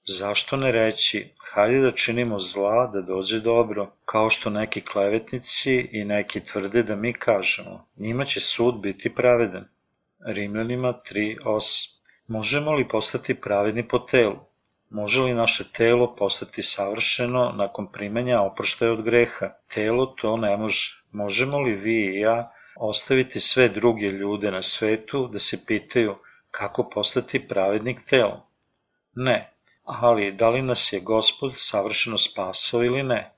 zašto 0.04 0.56
ne 0.56 0.72
reći, 0.72 1.30
hajde 1.52 1.80
da 1.80 1.90
činimo 1.90 2.40
zla 2.40 2.86
da 2.86 3.02
dođe 3.02 3.40
dobro, 3.40 3.92
kao 4.04 4.30
što 4.30 4.50
neki 4.50 4.80
klevetnici 4.80 5.88
i 5.92 6.04
neki 6.04 6.44
tvrde 6.44 6.82
da 6.82 6.96
mi 6.96 7.12
kažemo, 7.12 7.86
njima 7.96 8.24
će 8.24 8.40
sud 8.40 8.74
biti 8.74 9.14
pravedan. 9.14 9.68
Rimljanima 10.26 10.94
3.8 11.12 12.02
Možemo 12.26 12.72
li 12.72 12.88
postati 12.88 13.34
pravedni 13.34 13.88
po 13.88 13.98
telu? 13.98 14.38
Može 14.90 15.20
li 15.20 15.34
naše 15.34 15.64
telo 15.72 16.14
postati 16.16 16.62
savršeno 16.62 17.52
nakon 17.56 17.92
primanja 17.92 18.40
oproštaja 18.40 18.92
od 18.92 19.02
greha? 19.02 19.50
Telo 19.74 20.06
to 20.06 20.36
ne 20.36 20.56
može. 20.56 21.02
Možemo 21.10 21.60
li 21.60 21.74
vi 21.74 22.16
i 22.16 22.20
ja 22.20 22.52
ostaviti 22.84 23.40
sve 23.40 23.68
druge 23.68 24.06
ljude 24.06 24.50
na 24.50 24.62
svetu 24.62 25.28
da 25.32 25.38
se 25.38 25.66
pitaju 25.66 26.14
kako 26.50 26.90
postati 26.90 27.48
pravednik 27.48 27.98
telom. 28.08 28.40
Ne, 29.14 29.52
ali 29.84 30.32
da 30.32 30.48
li 30.48 30.62
nas 30.62 30.92
je 30.92 31.00
Gospod 31.00 31.52
savršeno 31.56 32.18
spasao 32.18 32.84
ili 32.84 33.02
ne? 33.02 33.32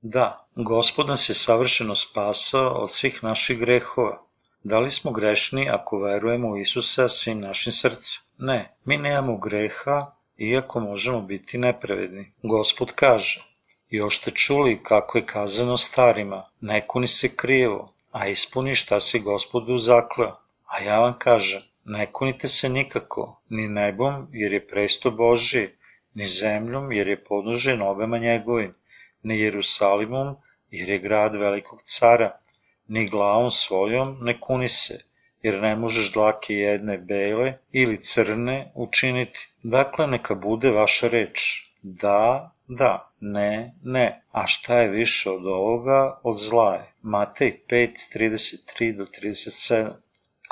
Da, 0.00 0.48
Gospod 0.56 1.08
nas 1.08 1.28
je 1.28 1.34
savršeno 1.34 1.94
spasao 1.94 2.68
od 2.68 2.90
svih 2.90 3.24
naših 3.24 3.58
grehova. 3.58 4.22
Da 4.62 4.78
li 4.78 4.90
smo 4.90 5.12
grešni 5.12 5.68
ako 5.70 5.98
verujemo 5.98 6.48
u 6.48 6.58
Isusa 6.58 7.08
svim 7.08 7.40
našim 7.40 7.72
srcem? 7.72 8.22
Ne, 8.38 8.74
mi 8.84 8.96
nemamo 8.96 9.36
greha, 9.36 10.12
iako 10.38 10.80
možemo 10.80 11.20
biti 11.20 11.58
nepravedni. 11.58 12.32
Gospod 12.42 12.92
kaže, 12.94 13.44
još 13.88 14.18
ste 14.18 14.30
čuli 14.30 14.82
kako 14.82 15.18
je 15.18 15.26
kazano 15.26 15.76
starima, 15.76 16.48
ne 16.60 16.86
kuni 16.86 17.06
se 17.06 17.36
krivo, 17.36 17.94
a 18.10 18.28
ispuni 18.28 18.74
šta 18.74 19.00
si 19.00 19.20
gospodu 19.20 19.78
zakleo. 19.78 20.36
A 20.66 20.80
ja 20.82 20.98
vam 21.00 21.18
kažem, 21.18 21.62
ne 21.84 22.12
kunite 22.12 22.48
se 22.48 22.68
nikako, 22.68 23.40
ni 23.48 23.68
nebom, 23.68 24.28
jer 24.32 24.52
je 24.52 24.66
presto 24.68 25.10
Boži, 25.10 25.68
ni 26.14 26.24
zemljom, 26.24 26.92
jer 26.92 27.08
je 27.08 27.24
podnože 27.24 27.76
nogama 27.76 28.18
njegovim, 28.18 28.74
ni 29.22 29.40
Jerusalimom, 29.40 30.36
jer 30.70 30.90
je 30.90 30.98
grad 30.98 31.36
velikog 31.36 31.82
cara, 31.82 32.38
ni 32.88 33.06
glavom 33.06 33.50
svojom 33.50 34.18
ne 34.20 34.40
kuni 34.40 34.68
se, 34.68 35.02
jer 35.42 35.62
ne 35.62 35.76
možeš 35.76 36.12
dlake 36.12 36.54
jedne 36.54 36.98
bele 36.98 37.58
ili 37.72 38.02
crne 38.02 38.72
učiniti. 38.74 39.48
Dakle, 39.62 40.06
neka 40.06 40.34
bude 40.34 40.70
vaša 40.70 41.08
reč, 41.08 41.62
da, 41.82 42.50
da, 42.78 43.12
ne, 43.20 43.74
ne. 43.82 44.22
A 44.32 44.46
šta 44.46 44.80
je 44.80 44.88
više 44.88 45.30
od 45.30 45.46
ovoga, 45.46 46.20
od 46.22 46.38
zlaje? 46.38 46.92
Matej 47.02 47.60
5, 47.68 47.90
33 48.14 48.96
do 48.96 49.04
37. 49.04 49.90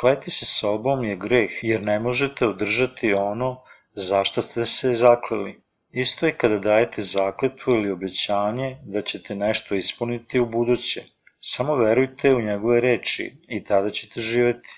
Kleti 0.00 0.30
se 0.30 0.44
sobom 0.46 1.04
je 1.04 1.16
greh, 1.16 1.50
jer 1.62 1.82
ne 1.82 2.00
možete 2.00 2.46
održati 2.46 3.14
ono 3.14 3.62
zašto 3.92 4.42
ste 4.42 4.64
se 4.64 4.94
zakleli. 4.94 5.60
Isto 5.92 6.26
je 6.26 6.32
kada 6.32 6.58
dajete 6.58 7.02
zakletvu 7.02 7.72
ili 7.72 7.90
obećanje 7.90 8.76
da 8.84 9.02
ćete 9.02 9.34
nešto 9.34 9.74
ispuniti 9.74 10.40
u 10.40 10.46
buduće. 10.46 11.04
Samo 11.38 11.76
verujte 11.76 12.34
u 12.34 12.40
njegove 12.40 12.80
reči 12.80 13.32
i 13.48 13.64
tada 13.64 13.90
ćete 13.90 14.20
živeti. 14.20 14.68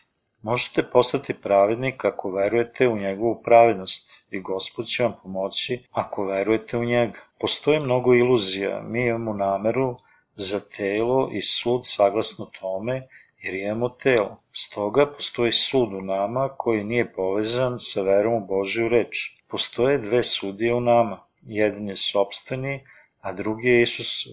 Možete 0.42 0.82
postati 0.82 1.34
pravednik 1.34 2.04
ako 2.04 2.30
verujete 2.30 2.88
u 2.88 2.98
njegovu 2.98 3.42
pravednost 3.42 4.24
i 4.30 4.40
Gospod 4.40 4.86
će 4.86 5.02
vam 5.02 5.14
pomoći 5.22 5.82
ako 5.90 6.24
verujete 6.24 6.76
u 6.76 6.84
njega. 6.84 7.29
Postoji 7.40 7.80
mnogo 7.80 8.14
iluzija, 8.14 8.80
mi 8.82 9.06
imamo 9.06 9.32
nameru 9.32 9.96
za 10.34 10.60
telo 10.60 11.28
i 11.32 11.42
sud 11.42 11.80
saglasno 11.82 12.44
tome, 12.60 13.02
jer 13.42 13.54
imamo 13.54 13.88
telo. 13.88 14.42
Stoga 14.52 15.06
postoji 15.06 15.52
sud 15.52 15.92
u 15.92 16.00
nama 16.00 16.48
koji 16.56 16.84
nije 16.84 17.12
povezan 17.12 17.78
sa 17.78 18.02
verom 18.02 18.34
u 18.34 18.46
Božju 18.46 18.88
reč. 18.88 19.16
Postoje 19.48 19.98
dve 19.98 20.22
sudije 20.22 20.74
u 20.74 20.80
nama. 20.80 21.20
Jedan 21.42 21.88
je 21.88 21.96
sobstveni, 21.96 22.84
a 23.20 23.32
drugi 23.32 23.68
je 23.68 23.82
Isus. 23.82 24.26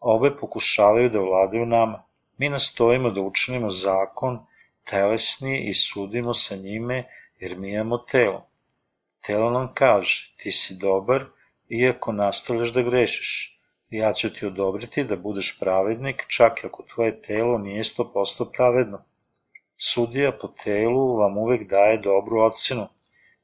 Obe 0.00 0.36
pokušavaju 0.36 1.10
da 1.10 1.20
vladaju 1.20 1.66
nama. 1.66 2.02
Mi 2.38 2.48
nastojimo 2.48 3.10
da 3.10 3.20
učinimo 3.20 3.70
zakon 3.70 4.46
telesni 4.84 5.68
i 5.68 5.74
sudimo 5.74 6.34
sa 6.34 6.56
njime 6.56 7.04
jer 7.38 7.56
mi 7.58 7.72
imamo 7.72 7.98
telo. 7.98 8.46
Telo 9.26 9.50
nam 9.50 9.74
kaže, 9.74 10.34
ti 10.36 10.50
si 10.50 10.76
dobar, 10.76 11.24
iako 11.68 12.12
nastavljaš 12.12 12.72
da 12.72 12.82
grešiš. 12.82 13.60
Ja 13.90 14.12
ću 14.12 14.30
ti 14.30 14.46
odobriti 14.46 15.04
da 15.04 15.16
budeš 15.16 15.58
pravednik, 15.60 16.24
čak 16.28 16.64
ako 16.64 16.82
tvoje 16.94 17.22
telo 17.22 17.58
nije 17.58 17.82
100% 17.82 18.50
pravedno. 18.52 19.04
Sudija 19.76 20.32
po 20.32 20.48
telu 20.48 21.16
vam 21.16 21.38
uvek 21.38 21.68
daje 21.68 21.98
dobru 21.98 22.40
ocenu, 22.40 22.88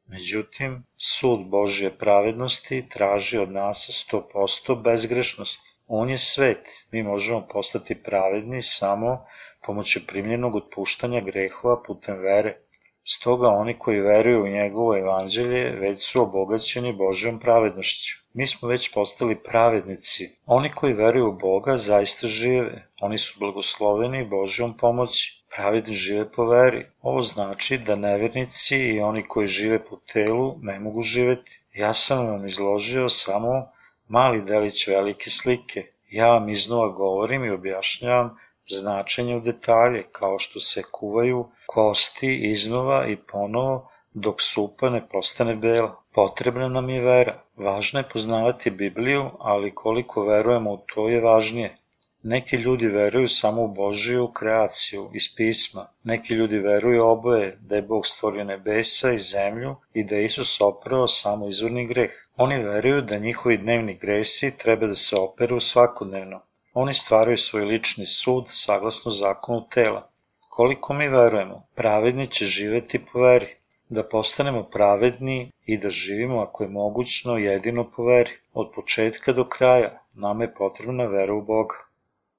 međutim, 0.06 0.84
sud 0.96 1.40
Božje 1.46 1.90
pravednosti 1.98 2.88
traži 2.88 3.38
od 3.38 3.52
nas 3.52 4.06
100% 4.12 4.82
bezgrešnosti. 4.82 5.76
On 5.86 6.10
je 6.10 6.18
svet, 6.18 6.68
mi 6.90 7.02
možemo 7.02 7.46
postati 7.52 8.02
pravedni 8.02 8.62
samo 8.62 9.26
pomoću 9.66 10.00
primljenog 10.06 10.56
otpuštanja 10.56 11.20
grehova 11.20 11.82
putem 11.86 12.18
vere. 12.18 12.56
Stoga 13.04 13.48
oni 13.48 13.78
koji 13.78 14.00
veruju 14.00 14.42
u 14.42 14.48
njegovo 14.48 14.98
evanđelje 14.98 15.70
već 15.70 16.10
su 16.10 16.22
obogaćeni 16.22 16.92
Božjom 16.92 17.38
pravednošću. 17.40 18.18
Mi 18.34 18.46
smo 18.46 18.68
već 18.68 18.92
postali 18.94 19.42
pravednici. 19.42 20.30
Oni 20.46 20.70
koji 20.70 20.92
veruju 20.92 21.28
u 21.28 21.32
Boga 21.32 21.78
zaista 21.78 22.26
žive. 22.26 22.88
Oni 23.00 23.18
su 23.18 23.38
blagosloveni 23.38 24.24
Božjom 24.24 24.76
pomoći. 24.76 25.44
Pravedni 25.56 25.94
žive 25.94 26.32
po 26.32 26.44
veri. 26.44 26.86
Ovo 27.02 27.22
znači 27.22 27.78
da 27.78 27.96
nevernici 27.96 28.76
i 28.76 29.00
oni 29.00 29.22
koji 29.28 29.46
žive 29.46 29.84
po 29.84 29.96
telu 30.12 30.58
ne 30.62 30.78
mogu 30.78 31.02
živeti. 31.02 31.60
Ja 31.74 31.92
sam 31.92 32.26
vam 32.26 32.46
izložio 32.46 33.08
samo 33.08 33.68
mali 34.08 34.42
delić 34.42 34.86
velike 34.88 35.30
slike. 35.30 35.86
Ja 36.10 36.26
vam 36.26 36.48
iznova 36.48 36.88
govorim 36.88 37.44
i 37.44 37.50
objašnjavam 37.50 38.36
značenje 38.74 39.36
u 39.36 39.40
detalje, 39.40 40.06
kao 40.12 40.38
što 40.38 40.60
se 40.60 40.82
kuvaju 40.92 41.46
kosti 41.66 42.50
iznova 42.50 43.06
i 43.06 43.16
ponovo 43.16 43.90
dok 44.14 44.42
supa 44.42 44.90
ne 44.90 45.08
postane 45.08 45.56
bela. 45.56 46.02
Potrebna 46.14 46.68
nam 46.68 46.88
je 46.88 47.00
vera. 47.00 47.42
Važno 47.56 48.00
je 48.00 48.08
poznavati 48.12 48.70
Bibliju, 48.70 49.30
ali 49.38 49.74
koliko 49.74 50.24
verujemo 50.24 50.72
u 50.72 50.78
to 50.94 51.08
je 51.08 51.20
važnije. 51.20 51.76
Neki 52.22 52.56
ljudi 52.56 52.86
veruju 52.86 53.28
samo 53.28 53.62
u 53.62 53.68
Božiju 53.68 54.28
kreaciju 54.32 55.10
iz 55.14 55.36
pisma. 55.36 55.86
Neki 56.04 56.34
ljudi 56.34 56.58
veruju 56.58 57.06
oboje 57.06 57.58
da 57.60 57.76
je 57.76 57.82
Bog 57.82 58.06
stvorio 58.06 58.44
nebesa 58.44 59.12
i 59.12 59.18
zemlju 59.18 59.76
i 59.94 60.04
da 60.04 60.16
je 60.16 60.24
Isus 60.24 60.60
oprao 60.60 61.08
samo 61.08 61.48
izvorni 61.48 61.86
greh. 61.86 62.10
Oni 62.36 62.62
veruju 62.62 63.02
da 63.02 63.18
njihovi 63.18 63.56
dnevni 63.56 63.94
gresi 63.94 64.58
treba 64.58 64.86
da 64.86 64.94
se 64.94 65.16
operu 65.16 65.60
svakodnevno. 65.60 66.40
Oni 66.74 66.92
stvaraju 66.92 67.36
svoj 67.36 67.64
lični 67.64 68.06
sud 68.06 68.44
saglasno 68.48 69.10
zakonu 69.10 69.68
tela. 69.74 70.08
Koliko 70.48 70.94
mi 70.94 71.08
verujemo, 71.08 71.66
pravedni 71.74 72.26
će 72.26 72.44
živeti 72.44 73.00
po 73.12 73.20
veri. 73.20 73.56
Da 73.88 74.04
postanemo 74.08 74.62
pravedni 74.62 75.52
i 75.66 75.78
da 75.78 75.90
živimo 75.90 76.40
ako 76.40 76.62
je 76.62 76.68
mogućno 76.68 77.36
jedino 77.36 77.90
po 77.96 78.04
veri. 78.04 78.30
Od 78.52 78.70
početka 78.74 79.32
do 79.32 79.44
kraja 79.44 80.02
nama 80.14 80.44
je 80.44 80.54
potrebna 80.54 81.04
vera 81.04 81.34
u 81.34 81.42
Boga. 81.42 81.74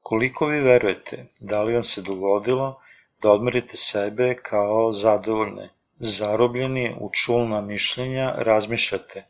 Koliko 0.02 0.46
vi 0.46 0.60
verujete, 0.60 1.26
da 1.40 1.64
li 1.64 1.74
vam 1.74 1.84
se 1.84 2.02
dogodilo 2.02 2.80
da 3.22 3.32
odmerite 3.32 3.76
sebe 3.76 4.36
kao 4.36 4.92
zadovoljne, 4.92 5.70
zarobljeni 6.00 6.96
u 7.00 7.10
čulna 7.14 7.62
mišljenja, 7.62 8.34
razmišljate. 8.38 9.26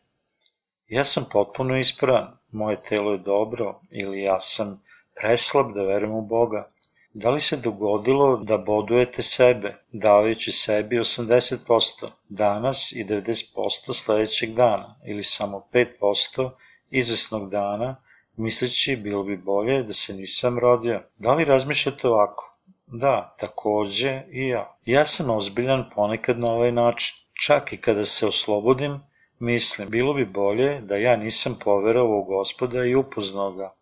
Ja 0.88 1.04
sam 1.04 1.26
potpuno 1.32 1.78
ispravan, 1.78 2.38
moje 2.52 2.82
telo 2.90 3.12
je 3.12 3.18
dobro 3.18 3.80
ili 3.92 4.22
ja 4.22 4.40
sam 4.40 4.82
preslab 5.22 5.74
da 5.74 5.84
verujem 5.84 6.16
u 6.16 6.22
Boga. 6.22 6.72
Da 7.14 7.30
li 7.30 7.40
se 7.40 7.58
dogodilo 7.58 8.38
da 8.38 8.58
bodujete 8.58 9.22
sebe, 9.22 9.76
davajući 9.92 10.52
sebi 10.52 11.00
80% 11.00 12.08
danas 12.30 12.92
i 12.92 13.06
90% 13.06 13.94
sledećeg 13.94 14.54
dana, 14.54 14.96
ili 15.08 15.24
samo 15.24 15.68
5% 15.74 16.50
izvesnog 16.92 17.50
dana, 17.50 17.96
misleći 18.38 18.96
bilo 18.96 19.24
bi 19.24 19.38
bolje 19.38 19.84
da 19.84 19.94
se 19.94 20.14
nisam 20.14 20.60
rodio? 20.60 21.02
Da 21.18 21.34
li 21.34 21.46
razmišljate 21.46 22.08
ovako? 22.08 22.58
Da, 22.88 23.36
takođe 23.40 24.22
i 24.32 24.48
ja. 24.48 24.78
Ja 24.86 25.06
sam 25.06 25.30
ozbiljan 25.30 25.90
ponekad 25.96 26.40
na 26.40 26.52
ovaj 26.52 26.72
način. 26.72 27.16
Čak 27.46 27.74
i 27.74 27.78
kada 27.78 28.06
se 28.06 28.28
oslobodim, 28.28 29.00
mislim, 29.40 29.90
bilo 29.90 30.14
bi 30.14 30.26
bolje 30.26 30.82
da 30.82 30.96
ja 30.96 31.16
nisam 31.16 31.60
poverovao 31.64 32.20
u 32.20 32.24
gospoda 32.24 32.86
i 32.86 32.96
upoznao 32.96 33.52
ga, 33.52 33.74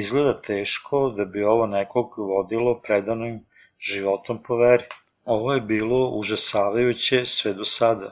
Izgleda 0.00 0.40
teško 0.42 0.98
da 1.16 1.24
bi 1.24 1.42
ovo 1.44 1.66
nekog 1.66 2.14
vodilo 2.18 2.80
predanim 2.86 3.34
životom 3.78 4.42
po 4.42 4.56
veri. 4.56 4.84
Ovo 5.24 5.52
je 5.54 5.60
bilo 5.60 6.08
užasavajuće 6.08 7.26
sve 7.26 7.52
do 7.54 7.64
sada. 7.64 8.10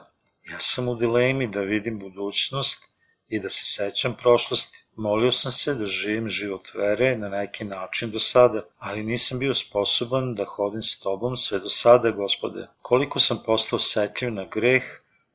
Ja 0.51 0.59
sam 0.59 0.87
u 0.87 0.95
dilemi 0.95 1.47
da 1.47 1.61
vidim 1.61 1.99
budućnost 1.99 2.93
i 3.27 3.39
da 3.39 3.49
se 3.49 3.65
sećam 3.65 4.15
prošlosti. 4.21 4.85
Molio 4.95 5.31
sam 5.31 5.51
se 5.51 5.73
da 5.73 5.85
živim 5.85 6.29
život 6.29 6.73
vere 6.73 7.17
na 7.17 7.29
neki 7.29 7.65
način 7.65 8.11
do 8.11 8.19
sada, 8.19 8.63
ali 8.79 9.03
nisam 9.03 9.39
bio 9.39 9.53
sposoban 9.53 10.35
da 10.35 10.45
hodim 10.45 10.81
s 10.81 10.99
tobom 10.99 11.37
sve 11.37 11.59
do 11.59 11.67
sada, 11.67 12.11
gospode. 12.11 12.67
Koliko 12.81 13.19
sam 13.19 13.43
postao 13.45 13.79
setljiv 13.79 14.33
na 14.33 14.45
greh, 14.45 14.83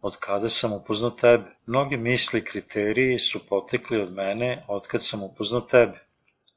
od 0.00 0.16
kada 0.16 0.48
sam 0.48 0.72
upoznao 0.72 1.10
tebe. 1.10 1.56
Mnogi 1.66 1.96
misli 1.96 2.40
i 2.40 2.44
kriteriji 2.44 3.18
su 3.18 3.46
potekli 3.48 4.02
od 4.02 4.12
mene 4.12 4.62
od 4.68 4.86
kad 4.86 5.04
sam 5.04 5.22
upoznao 5.22 5.60
tebe 5.60 6.07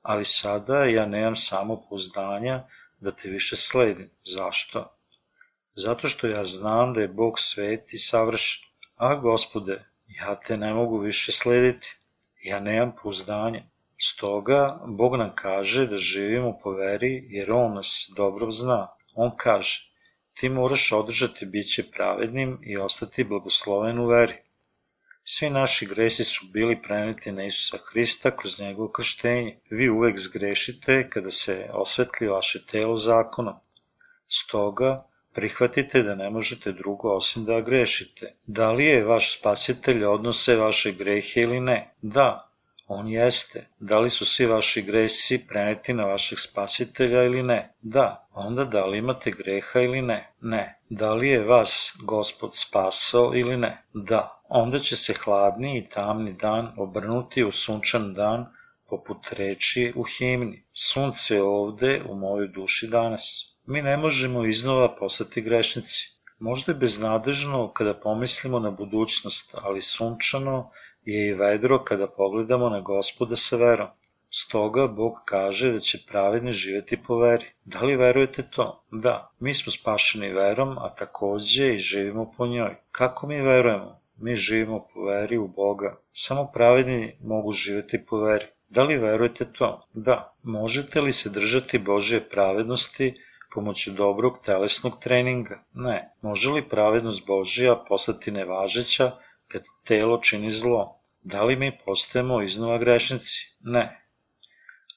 ali 0.02 0.26
sada 0.26 0.84
ja 0.86 1.06
nemam 1.06 1.36
samo 1.36 1.82
pouzdanja 1.90 2.68
da 3.00 3.12
te 3.12 3.30
više 3.30 3.56
sledim. 3.56 4.10
Zašto? 4.24 4.98
Zato 5.74 6.10
što 6.10 6.28
ja 6.28 6.44
znam 6.44 6.94
da 6.94 7.02
je 7.02 7.08
Bog 7.08 7.40
svet 7.40 7.94
i 7.94 7.98
savršen. 7.98 8.70
A, 8.96 9.16
gospode, 9.16 9.86
ja 10.08 10.40
te 10.48 10.58
ne 10.58 10.74
mogu 10.74 10.98
više 10.98 11.32
slediti. 11.32 11.98
Ja 12.44 12.60
nemam 12.60 12.96
pouzdanja. 13.04 13.64
Stoga, 13.98 14.80
Bog 14.88 15.16
nam 15.16 15.32
kaže 15.36 15.88
da 15.88 15.98
živimo 15.98 16.60
po 16.64 16.72
veri 16.72 17.28
jer 17.30 17.52
On 17.52 17.74
nas 17.74 18.12
dobro 18.16 18.52
zna. 18.52 18.88
On 19.16 19.32
kaže, 19.38 19.92
ti 20.34 20.50
moraš 20.50 20.92
održati 20.92 21.46
biće 21.46 21.92
pravednim 21.92 22.60
i 22.64 22.78
ostati 22.78 23.24
blagosloven 23.24 24.00
u 24.00 24.08
veri. 24.08 24.34
Svi 25.24 25.50
naši 25.50 25.86
gresi 25.86 26.24
su 26.24 26.46
bili 26.54 26.82
preneti 26.82 27.32
na 27.32 27.46
Isusa 27.46 27.78
Hrista 27.92 28.32
kroz 28.36 28.60
njegovo 28.60 28.92
krštenje. 28.92 29.60
Vi 29.70 29.90
uvek 29.90 30.20
zgrešite 30.20 31.10
kada 31.10 31.32
se 31.32 31.70
osvetli 31.74 32.28
vaše 32.28 32.66
telo 32.66 32.98
zakonom. 32.98 33.56
Stoga, 34.28 35.08
prihvatite 35.34 36.04
da 36.04 36.16
ne 36.16 36.30
možete 36.30 36.72
drugo 36.72 37.16
osim 37.16 37.46
da 37.46 37.62
grešite. 37.62 38.36
Da 38.48 38.72
li 38.72 38.86
je 38.86 39.04
vaš 39.04 39.40
spasitelj 39.40 40.06
odnose 40.06 40.56
vaše 40.56 40.92
grehe 40.92 41.42
ili 41.42 41.60
ne? 41.60 41.96
Da, 42.02 42.51
on 42.94 43.08
jeste. 43.08 43.68
Da 43.80 44.00
li 44.00 44.10
su 44.10 44.26
svi 44.26 44.46
vaši 44.46 44.82
gresi 44.82 45.48
preneti 45.48 45.94
na 45.94 46.06
vašeg 46.06 46.40
spasitelja 46.40 47.24
ili 47.24 47.44
ne? 47.44 47.74
Da. 47.82 48.28
Onda 48.34 48.66
da 48.66 48.86
li 48.86 48.98
imate 48.98 49.32
greha 49.32 49.80
ili 49.80 50.02
ne? 50.02 50.34
Ne. 50.42 50.80
Da 50.90 51.14
li 51.14 51.30
je 51.30 51.46
vas 51.46 51.96
gospod 52.04 52.52
spasao 52.54 53.32
ili 53.36 53.58
ne? 53.58 53.84
Da 53.94 54.42
onda 54.50 54.80
će 54.80 54.96
se 54.96 55.14
hladni 55.24 55.78
i 55.78 55.90
tamni 55.90 56.34
dan 56.34 56.74
obrnuti 56.78 57.44
u 57.44 57.52
sunčan 57.52 58.14
dan 58.14 58.46
poput 58.90 59.18
reči 59.32 59.94
u 59.96 60.04
himni. 60.04 60.66
Sunce 60.74 61.36
je 61.36 61.44
ovde 61.44 62.02
u 62.10 62.16
mojoj 62.16 62.48
duši 62.48 62.88
danas. 62.88 63.56
Mi 63.66 63.82
ne 63.82 63.98
možemo 63.98 64.46
iznova 64.46 64.96
postati 64.96 65.42
grešnici. 65.42 66.22
Možda 66.40 66.72
je 66.72 66.78
beznadežno 66.78 67.72
kada 67.74 68.00
pomislimo 68.00 68.60
na 68.60 68.72
budućnost, 68.72 69.56
ali 69.62 69.82
sunčano 69.82 70.72
je 71.06 71.28
i 71.28 71.34
vedro 71.34 71.84
kada 71.84 72.08
pogledamo 72.08 72.70
na 72.70 72.80
gospoda 72.80 73.36
sa 73.36 73.58
verom. 73.58 73.88
Stoga 74.30 74.88
Bog 74.88 75.14
kaže 75.26 75.72
da 75.72 75.80
će 75.80 76.00
pravedni 76.08 76.52
živeti 76.52 76.98
po 77.08 77.18
veri. 77.18 77.46
Da 77.66 77.80
li 77.80 77.96
verujete 77.96 78.44
to? 78.52 78.84
Da, 78.92 79.32
mi 79.40 79.54
smo 79.54 79.72
spašeni 79.72 80.30
verom, 80.34 80.78
a 80.78 80.94
takođe 80.96 81.74
i 81.74 81.78
živimo 81.80 82.32
po 82.38 82.48
njoj. 82.48 82.76
Kako 82.92 83.28
mi 83.28 83.42
verujemo? 83.42 84.00
Mi 84.18 84.36
živimo 84.36 84.88
po 84.94 85.04
veri 85.06 85.38
u 85.38 85.48
Boga. 85.48 85.98
Samo 86.12 86.52
pravedni 86.54 87.18
mogu 87.24 87.52
živeti 87.52 88.06
po 88.06 88.18
veri. 88.18 88.46
Da 88.70 88.84
li 88.84 88.98
verujete 88.98 89.46
to? 89.54 89.88
Da. 89.94 90.34
Možete 90.44 91.02
li 91.02 91.14
se 91.14 91.30
držati 91.30 91.80
Božje 91.80 92.30
pravednosti 92.30 93.14
pomoću 93.54 93.92
dobrog 93.92 94.40
telesnog 94.46 95.00
treninga? 95.00 95.64
Ne. 95.74 96.14
Može 96.22 96.50
li 96.52 96.70
pravednost 96.70 97.26
Božja 97.28 97.76
postati 97.88 98.32
nevažeća 98.32 99.12
kad 99.52 99.64
telo 99.86 100.18
čini 100.18 100.50
zlo? 100.50 101.00
Da 101.24 101.44
li 101.44 101.56
mi 101.56 101.78
postajemo 101.86 102.42
iznova 102.42 102.78
grešnici? 102.78 103.56
Ne. 103.60 104.06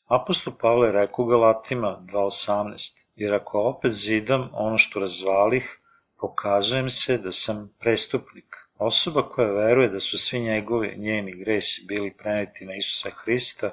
Apostol 0.06 0.54
Pavle 0.60 0.92
rekao 0.92 1.24
Galatima 1.24 1.98
2.18, 2.12 3.06
jer 3.16 3.34
ako 3.34 3.60
opet 3.60 3.92
zidam 3.92 4.50
ono 4.52 4.78
što 4.78 5.00
razvalih, 5.00 5.80
pokazujem 6.20 6.90
se 6.90 7.18
da 7.18 7.32
sam 7.32 7.74
prestupnik. 7.78 8.56
Osoba 8.78 9.22
koja 9.22 9.52
veruje 9.52 9.88
da 9.88 10.00
su 10.00 10.18
svi 10.18 10.40
njegovi, 10.40 10.94
njeni 10.98 11.36
gresi 11.36 11.84
bili 11.88 12.14
preneti 12.16 12.64
na 12.64 12.76
Isusa 12.76 13.10
Hrista 13.10 13.70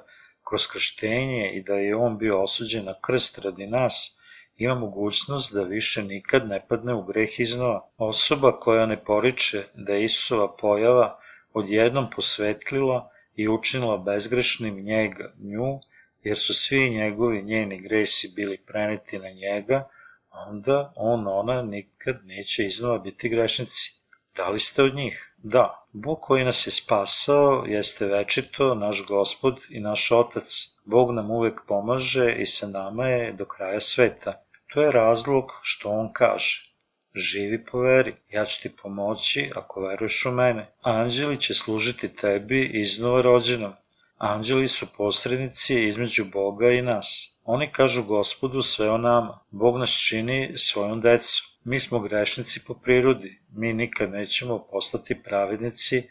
kroz 0.50 0.68
krštenje 0.68 1.52
i 1.54 1.64
da 1.64 1.74
je 1.74 1.96
on 1.96 2.18
bio 2.18 2.44
osuđen 2.44 2.86
na 2.86 2.96
krst 3.02 3.40
radi 3.40 3.68
nas, 3.68 4.21
ima 4.58 4.76
mogućnost 4.76 5.54
da 5.54 5.64
više 5.64 6.04
nikad 6.04 6.48
ne 6.48 6.66
padne 6.68 6.94
u 6.94 7.04
greh 7.04 7.40
iznova. 7.40 7.90
Osoba 7.98 8.60
koja 8.60 8.86
ne 8.86 9.04
poriče 9.04 9.64
da 9.74 9.94
je 9.94 10.04
Isusova 10.04 10.56
pojava 10.56 11.20
odjednom 11.54 12.10
posvetlila 12.16 13.12
i 13.36 13.48
učinila 13.48 13.98
bezgrešnim 13.98 14.86
njega, 14.86 15.34
nju, 15.40 15.80
jer 16.24 16.38
su 16.38 16.54
svi 16.54 16.90
njegovi 16.90 17.44
njeni 17.44 17.82
gresi 17.82 18.34
bili 18.36 18.58
preneti 18.58 19.20
na 19.20 19.30
njega, 19.30 19.90
onda 20.32 20.94
on, 20.96 21.28
ona 21.28 21.62
nikad 21.62 22.16
neće 22.26 22.66
iznova 22.66 23.00
biti 23.00 23.30
grešnici. 23.30 24.02
Da 24.36 24.50
li 24.50 24.60
ste 24.60 24.84
od 24.84 24.96
njih? 24.96 25.34
Da. 25.38 25.88
Bog 25.94 26.20
koji 26.22 26.44
nas 26.44 26.68
je 26.68 26.72
spasao 26.72 27.64
jeste 27.68 28.06
večito 28.06 28.76
naš 28.76 29.06
gospod 29.08 29.60
i 29.70 29.80
naš 29.80 30.12
otac. 30.12 30.71
Bog 30.86 31.12
nam 31.12 31.32
uvek 31.32 31.62
pomaže 31.68 32.36
i 32.38 32.46
sa 32.46 32.68
nama 32.68 33.08
je 33.08 33.34
do 33.34 33.46
kraja 33.46 33.80
sveta. 33.80 34.44
To 34.74 34.82
je 34.82 34.92
razlog 34.92 35.52
što 35.62 35.90
on 35.90 36.14
kaže. 36.14 36.72
Živi 37.16 37.66
po 37.66 37.80
veri, 37.80 38.16
ja 38.30 38.46
ću 38.46 38.62
ti 38.62 38.76
pomoći 38.76 39.52
ako 39.56 39.82
veruješ 39.82 40.26
u 40.26 40.32
mene. 40.32 40.74
Anđeli 40.82 41.38
će 41.38 41.54
služiti 41.54 42.16
tebi 42.16 42.72
iznova 42.74 43.22
rođenom. 43.22 43.74
Anđeli 44.18 44.68
su 44.68 44.86
posrednici 44.98 45.84
između 45.88 46.26
Boga 46.26 46.72
i 46.72 46.82
nas. 46.82 47.40
Oni 47.44 47.72
kažu 47.72 48.04
gospodu 48.04 48.62
sve 48.62 48.90
o 48.90 48.98
nama. 48.98 49.40
Bog 49.50 49.78
nas 49.78 50.08
čini 50.10 50.54
svojom 50.56 51.02
decom. 51.02 51.46
Mi 51.64 51.80
smo 51.80 52.00
grešnici 52.00 52.66
po 52.68 52.74
prirodi. 52.74 53.42
Mi 53.52 53.74
nikad 53.74 54.12
nećemo 54.12 54.68
postati 54.72 55.24
pravednici 55.24 56.04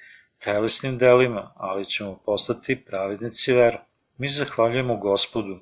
telesnim 0.44 0.98
delima, 0.98 1.52
ali 1.56 1.84
ćemo 1.84 2.18
postati 2.26 2.84
pravednici 2.84 3.52
verom. 3.52 3.80
Mi 4.20 4.28
zahvaljujemo 4.28 4.96
gospodu. 4.96 5.54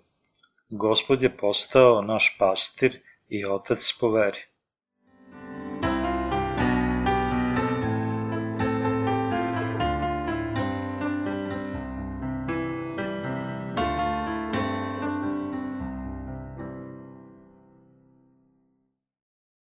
Gospod 0.69 1.23
je 1.23 1.37
postao 1.37 2.03
naš 2.03 2.37
pastir 2.39 2.97
i 3.29 3.45
otac 3.47 3.93
po 4.01 4.11
veri. 4.11 4.41